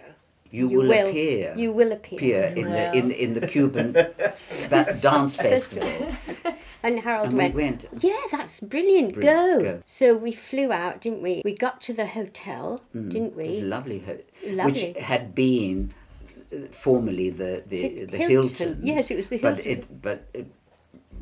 [0.52, 1.54] You, will, appear.
[1.56, 2.18] You will appear.
[2.18, 3.92] appear in the in in the Cuban
[4.70, 6.14] ba- dance festival.
[6.84, 8.02] And Harold And we went, went.
[8.02, 9.14] Yeah, that's brilliant.
[9.14, 9.62] Brilliant, Go.
[9.62, 9.82] go.
[9.86, 11.40] So we flew out, didn't we?
[11.44, 13.60] We got to the hotel, didn't It was we?
[13.60, 14.72] lovely, ho- Lovely.
[14.72, 15.92] which had been
[16.52, 18.54] uh, formerly the the, Hi- the Hilton.
[18.56, 18.80] Hilton.
[18.92, 19.70] Yes, it was the But Hilton.
[19.70, 20.46] it but it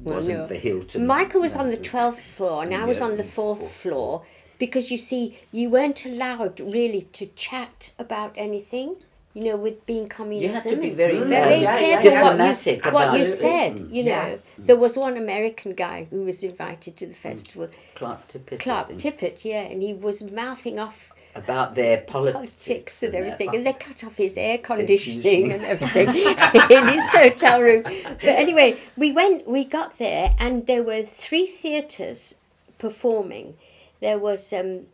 [0.02, 0.46] Well, wasn't no.
[0.46, 1.06] the Hilton.
[1.06, 4.24] Michael was on the 12th floor and I was on the the fourth fourth floor
[4.58, 8.96] because you see, you weren't allowed really to chat about anything.
[9.32, 10.54] You know, with being You communism.
[10.54, 12.22] have to be very, Mm, very yeah, yeah, careful yeah.
[12.36, 13.76] what you, what you said.
[13.76, 13.94] Mm.
[13.94, 14.36] You know, Yeah.
[14.58, 18.58] there was one American guy who was invited to the festival, Clark Tippett.
[18.58, 23.18] Clark Tippett, yeah, and he was mouthing off About their politics, politics and that.
[23.18, 26.08] everything, and they cut off his air conditioning and everything
[26.76, 27.84] in his hotel room.
[27.84, 32.34] But anyway, we went, we got there, and there were three theatres
[32.78, 33.54] performing.
[34.00, 34.86] There was um,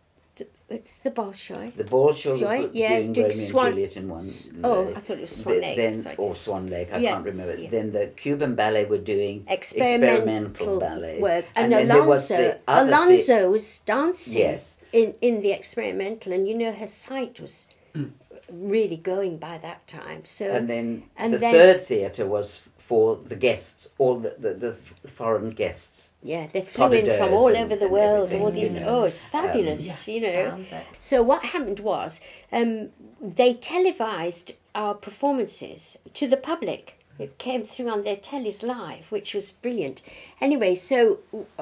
[0.69, 1.75] it's the Bolshoi.
[1.75, 4.27] The Bolshoi Joy, yeah, doing Romeo Swan- and Juliet in one.
[4.65, 4.97] oh, leg.
[4.97, 6.17] I thought it was Swan Lake, Then, sorry.
[6.17, 7.57] or Swan Lake, I Yeah, can't remember.
[7.57, 7.71] yeah.
[7.71, 11.21] Then the Cuban ballet were doing Experimental, ballets.
[11.23, 14.79] works, and, then there was the Alonso was dancing Yes.
[14.93, 18.11] in in the experimental, and you know her sight was mm.
[18.51, 20.25] really going by that time.
[20.25, 24.55] So and then and the then- third theatre was for the guests, all the, the,
[24.55, 26.13] the foreign guests.
[26.23, 28.27] Yeah, they flew in from all and- over the world.
[28.27, 28.87] everything, All you these, know.
[29.01, 30.65] oh, it's fabulous, you know.
[30.99, 32.21] So what happened was,
[32.53, 37.03] um, they televised our performances to the public.
[37.19, 40.01] It came through on their tellies live, which was brilliant.
[40.41, 41.19] Anyway, so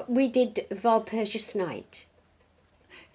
[0.06, 2.04] we did Walpurgis Night.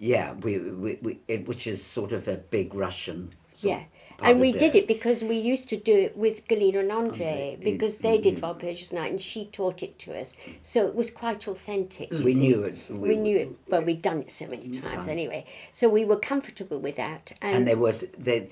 [0.00, 3.34] Yeah, we, we, we it, which is sort of a big Russian.
[3.54, 3.80] sort Yeah.
[3.82, 3.86] of
[4.22, 7.56] And we did it because we used to do it with Galina and Andre Andre,
[7.58, 10.36] mm, because they did Walpurgis Night and she taught it to us.
[10.60, 12.10] So it was quite authentic.
[12.10, 12.40] We see.
[12.40, 12.78] knew it.
[12.90, 13.56] We, knew it.
[13.68, 15.08] Well, we'd done it so many times, times.
[15.08, 15.46] anyway.
[15.72, 17.32] So we were comfortable with that.
[17.42, 18.46] And, And there was there,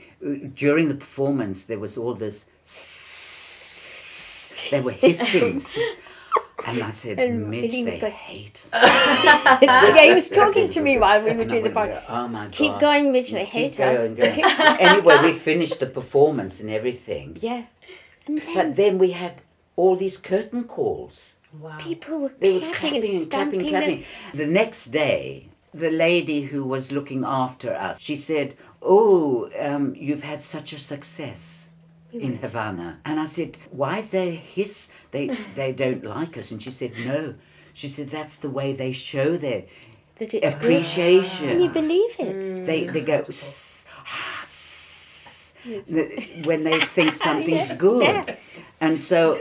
[0.54, 2.44] during the performance there was all this.
[4.70, 5.62] They were hissing.
[6.74, 8.72] And I said, And Mitch, he was they going- hate us.
[9.62, 12.04] yeah, he was talking to me while we were doing the went, part.
[12.08, 12.52] Oh my God.
[12.52, 13.30] Keep going, Mitch.
[13.32, 14.10] They Keep hate us.
[14.10, 14.44] going, going.
[14.80, 17.36] anyway, we finished the performance and everything.
[17.40, 17.64] Yeah.
[18.26, 19.34] And then But then we had
[19.76, 21.36] all these curtain calls.
[21.58, 21.78] Wow.
[21.78, 23.60] people were They were clapping, clapping and and stamping.
[23.68, 24.04] clapping, clapping.
[24.34, 30.24] The next day, the lady who was looking after us, she said, "Oh, um, you've
[30.24, 31.67] had such a success
[32.12, 34.88] in Havana." And I said, "Why they hiss?
[35.10, 37.34] They they don't like us." And she said, "No."
[37.74, 39.64] She said, "That's the way they show their
[40.18, 40.62] That it's good.
[40.62, 42.66] appreciation." Can you believe it?
[42.66, 43.22] They they go.
[43.22, 45.54] "Sss, ah, sss,"
[46.46, 48.36] when they think something's good,
[48.80, 49.38] and so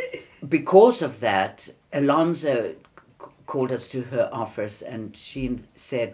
[0.48, 2.74] because of that, Alonso
[3.22, 6.14] c- called us to her office, and she said,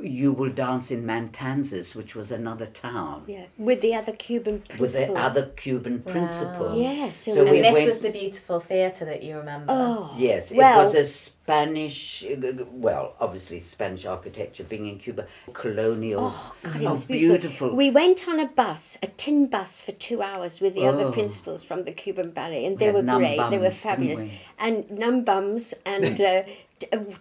[0.00, 3.46] "You will dance in Mantanzas, which was another town." Yeah.
[3.58, 4.80] With the other Cuban principals.
[4.80, 6.80] With the other Cuban principals.
[6.80, 7.16] Yes.
[7.16, 9.66] So, So we we this went- was the beautiful theatre that you remember.
[9.68, 10.14] Oh.
[10.16, 11.04] Yes, Well- it was a
[11.48, 12.24] Spanish,
[12.72, 17.38] well, obviously Spanish architecture being in Cuba, colonial, Oh, God, it oh, was beautiful.
[17.38, 17.74] beautiful.
[17.74, 21.10] We went on a bus, a tin bus, for two hours with the other Oh.
[21.12, 23.40] principals from the Cuban ballet, and they had were num great.
[23.50, 24.32] they were fabulous, we?
[24.58, 26.42] and num bums and uh,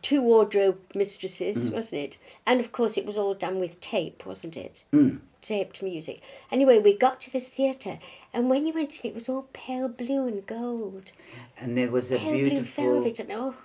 [0.01, 1.74] two wardrobe mistresses, Mm.
[1.74, 2.18] wasn't it?
[2.45, 4.84] And of course, it was all done with tape, wasn't it?
[4.93, 5.20] Mm.
[5.41, 6.22] Taped music.
[6.51, 7.99] Anyway, we got to this theatre,
[8.34, 11.12] and when you went in, it was all pale blue and gold,
[11.60, 13.55] and there was a pale blue beautiful velvet, and oh,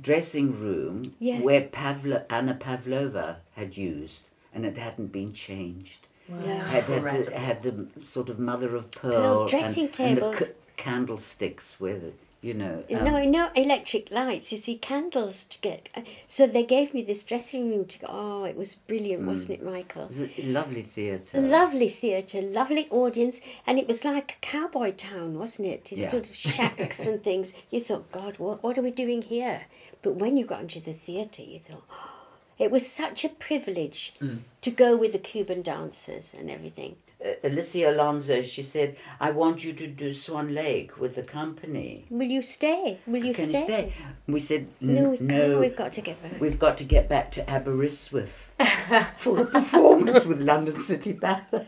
[0.00, 1.42] dressing room Yes.
[1.42, 4.22] where Pavlo, Anna Pavlova had used,
[4.54, 6.06] and it hadn't been changed.
[6.28, 6.62] yeah.
[6.64, 10.38] Had, had, the, had the sort of mother of pearl, dressing and, and the tables.
[10.38, 12.14] c- candlesticks with,
[12.46, 12.84] you know.
[12.90, 14.52] no, um, no electric lights.
[14.52, 15.88] You see, candles to get.
[16.26, 18.06] So they gave me this dressing room to go.
[18.08, 19.26] Oh, it was brilliant, Mm.
[19.26, 20.08] wasn't it, Michael?
[20.10, 21.40] it lovely theatre.
[21.40, 25.88] Lovely theatre, lovely audience, and it was like a cowboy town, wasn't it?
[25.92, 26.08] It's Yeah.
[26.08, 27.52] sort of shacks and things.
[27.70, 29.62] You thought, God, what, what are we doing here?
[30.02, 31.84] But when you got into the theatre, you thought,
[32.58, 34.38] it was such a privilege Mm.
[34.62, 36.96] to go with the Cuban dancers and everything.
[37.26, 42.06] Uh, Alicia Alonso, she said, I want you to do Swan Lake with the company.
[42.10, 43.00] Will you stay?
[43.06, 43.58] Will you Can stay?
[43.58, 43.92] you stay?
[44.26, 46.40] We said, No, we no we've got to get back.
[46.40, 48.52] We've got to get back to Aberystwyth
[49.16, 51.66] for a performance with London City Ballet.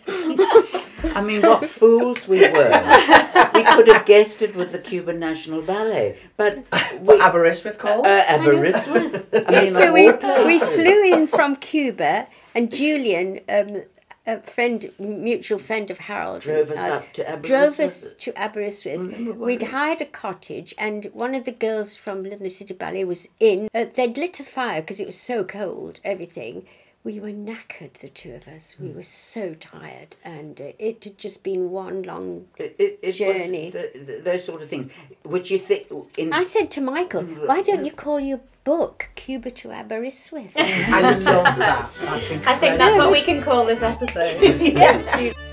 [1.15, 3.49] I mean, what fools we were.
[3.55, 6.59] We could have guessed it with the Cuban National Ballet, but
[7.01, 8.07] we, uh, Aberystwyth called?
[8.07, 9.29] Aberystwyth.
[9.49, 10.11] I mean, so of we,
[10.45, 13.83] we flew in from Cuba, and Julian, um,
[14.29, 18.19] a friend, mutual friend of Harold, Drove and us up to drove us Aberystwyth.
[18.19, 19.37] to Aberystwyth.
[19.37, 23.69] We'd hired a cottage, and one of the girls from London City Ballet was in.
[23.75, 26.01] Uh, they'd lit a fire because it was so cold.
[26.05, 26.67] Everything.
[27.05, 28.73] We were knackered, the two of us.
[28.73, 28.89] Hmm.
[28.89, 32.49] We were so tired, and uh, it had just been one long.
[32.59, 33.67] It, it, it journey.
[33.67, 35.87] was the, the, those sort of things, which you think
[36.19, 41.01] in I said to Michael, "Why don't you call your book Cuba to Aberystwyth?" I
[41.01, 41.57] love that.
[41.57, 42.49] That's incredible.
[42.49, 44.37] I think that's what we can call this episode.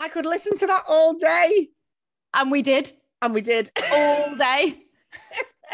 [0.00, 1.70] I could listen to that all day.
[2.34, 2.92] And we did
[3.22, 3.70] And we did.
[3.92, 4.82] all day.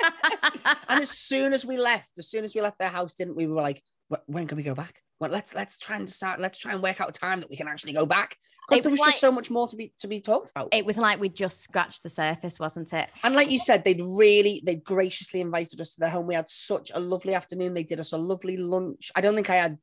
[0.88, 3.46] and as soon as we left, as soon as we left their house, didn't we?
[3.46, 3.82] We were like,
[4.26, 5.02] when can we go back?
[5.20, 6.40] Well, let's let's try and start.
[6.40, 8.36] Let's try and work out a time that we can actually go back
[8.68, 10.68] because there was, was like, just so much more to be to be talked about.
[10.72, 13.08] It was like we just scratched the surface, wasn't it?
[13.22, 16.26] And like you said, they'd really they graciously invited us to their home.
[16.26, 17.74] We had such a lovely afternoon.
[17.74, 19.12] They did us a lovely lunch.
[19.14, 19.78] I don't think I had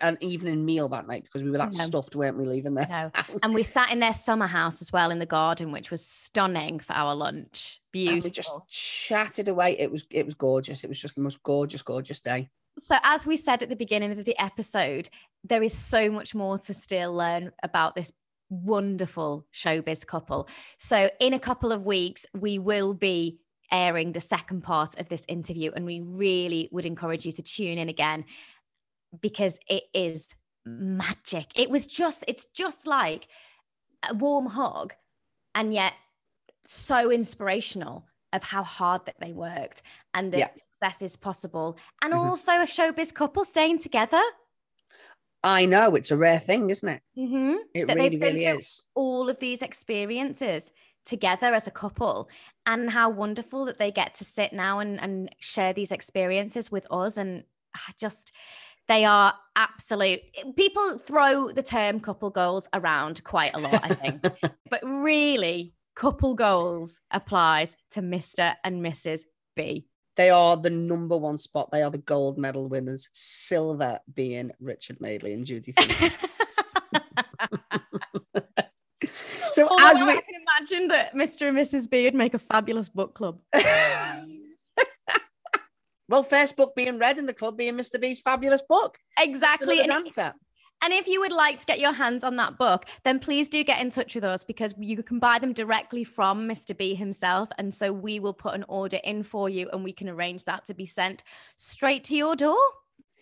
[0.00, 1.84] an evening meal that night because we were that no.
[1.84, 2.46] stuffed, weren't we?
[2.46, 3.10] Leaving there, no.
[3.42, 6.80] and we sat in their summer house as well in the garden, which was stunning
[6.80, 7.80] for our lunch.
[7.92, 8.14] Beautiful.
[8.14, 9.78] And we just chatted away.
[9.78, 10.84] It was it was gorgeous.
[10.84, 12.50] It was just the most gorgeous, gorgeous day.
[12.78, 15.10] So, as we said at the beginning of the episode,
[15.44, 18.12] there is so much more to still learn about this
[18.48, 20.48] wonderful showbiz couple.
[20.78, 25.24] So, in a couple of weeks, we will be airing the second part of this
[25.28, 28.24] interview, and we really would encourage you to tune in again
[29.20, 31.46] because it is magic.
[31.54, 33.28] It was just, it's just like
[34.08, 34.94] a warm hug,
[35.54, 35.92] and yet
[36.64, 39.82] so inspirational of how hard that they worked
[40.14, 40.48] and that yeah.
[40.54, 41.76] success is possible.
[42.02, 42.28] And mm-hmm.
[42.28, 44.22] also a showbiz couple staying together.
[45.44, 47.02] I know it's a rare thing, isn't it?
[47.18, 47.54] Mm-hmm.
[47.74, 48.84] It that really, really is.
[48.94, 50.72] All of these experiences
[51.04, 52.30] together as a couple,
[52.64, 56.86] and how wonderful that they get to sit now and, and share these experiences with
[56.90, 57.16] us.
[57.16, 57.42] And
[57.98, 58.32] just,
[58.86, 60.20] they are absolute.
[60.56, 64.22] People throw the term couple goals around quite a lot, I think.
[64.70, 68.54] but really, couple goals applies to Mr.
[68.64, 69.22] and Mrs.
[69.54, 69.86] B.
[70.16, 71.70] They are the number one spot.
[71.70, 73.08] They are the gold medal winners.
[73.12, 75.74] Silver being Richard Madeley and Judy.
[79.52, 81.48] so Although as we I can imagine that Mr.
[81.48, 81.88] and Mrs.
[81.88, 83.40] B would make a fabulous book club.
[86.08, 88.00] well, first book being read in the club being Mr.
[88.00, 88.98] B's fabulous book.
[89.18, 89.80] Exactly.
[89.80, 90.34] answer.
[90.82, 93.62] And if you would like to get your hands on that book, then please do
[93.62, 96.76] get in touch with us because you can buy them directly from Mr.
[96.76, 97.50] B himself.
[97.56, 100.64] And so we will put an order in for you and we can arrange that
[100.66, 101.22] to be sent
[101.54, 102.58] straight to your door.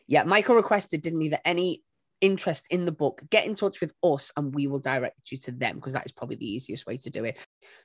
[0.06, 1.82] Yeah, Michael requested, didn't he, that any
[2.20, 5.52] interest in the book, get in touch with us and we will direct you to
[5.52, 7.38] them because that is probably the easiest way to do it.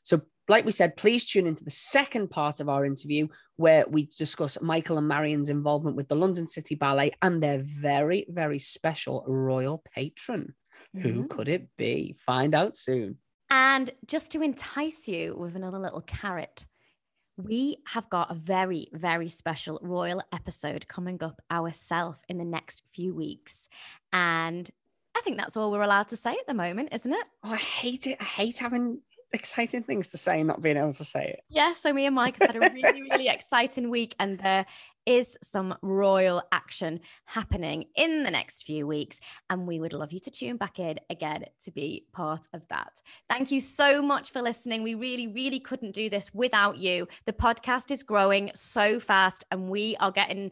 [0.03, 4.09] So, like we said, please tune into the second part of our interview where we
[4.17, 9.23] discuss Michael and Marion's involvement with the London City Ballet and their very, very special
[9.27, 10.53] royal patron.
[10.95, 11.09] Mm-hmm.
[11.09, 12.15] Who could it be?
[12.25, 13.17] Find out soon.
[13.49, 16.67] And just to entice you with another little carrot,
[17.38, 22.83] we have got a very, very special royal episode coming up ourselves in the next
[22.88, 23.67] few weeks.
[24.13, 24.69] And
[25.15, 27.27] I think that's all we're allowed to say at the moment, isn't it?
[27.43, 28.17] Oh, I hate it.
[28.19, 28.99] I hate having
[29.34, 31.41] exciting things to say not being able to say it.
[31.49, 34.65] Yeah, so me and Mike have had a really, really exciting week, and there
[35.05, 39.19] is some royal action happening in the next few weeks.
[39.49, 43.01] And we would love you to tune back in again to be part of that.
[43.30, 44.84] Thank you so much for listening.
[44.84, 47.07] We really, really couldn't do this without you.
[47.26, 50.51] The podcast is growing so fast, and we are getting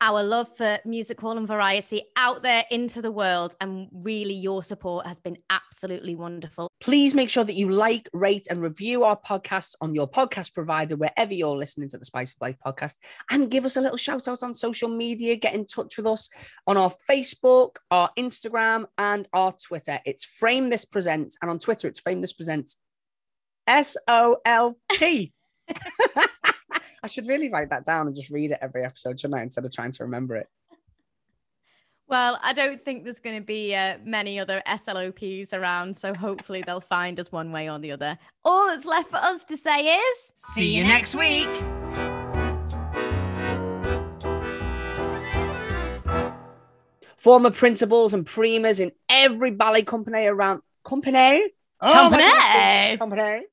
[0.00, 3.54] our love for music hall and variety out there into the world.
[3.60, 6.68] And really, your support has been absolutely wonderful.
[6.80, 10.96] Please make sure that you like, rate, and review our podcast on your podcast provider,
[10.96, 12.96] wherever you're listening to the Spice of Life podcast,
[13.30, 15.36] and give us a little shout out on social media.
[15.36, 16.28] Get in touch with us
[16.66, 19.98] on our Facebook, our Instagram, and our Twitter.
[20.04, 22.76] It's Frame This Presents, and on Twitter, it's Frame This Presents
[23.66, 25.32] S O L T.
[27.04, 29.42] I should really write that down and just read it every episode, shouldn't I?
[29.42, 30.48] Instead of trying to remember it.
[32.06, 36.62] Well, I don't think there's going to be uh, many other SLOPs around, so hopefully
[36.66, 38.18] they'll find us one way or the other.
[38.44, 41.48] All that's left for us to say is see you next week.
[47.16, 51.42] Former principals and primas in every ballet company around company.
[51.80, 52.98] Oh, company.
[52.98, 53.46] Company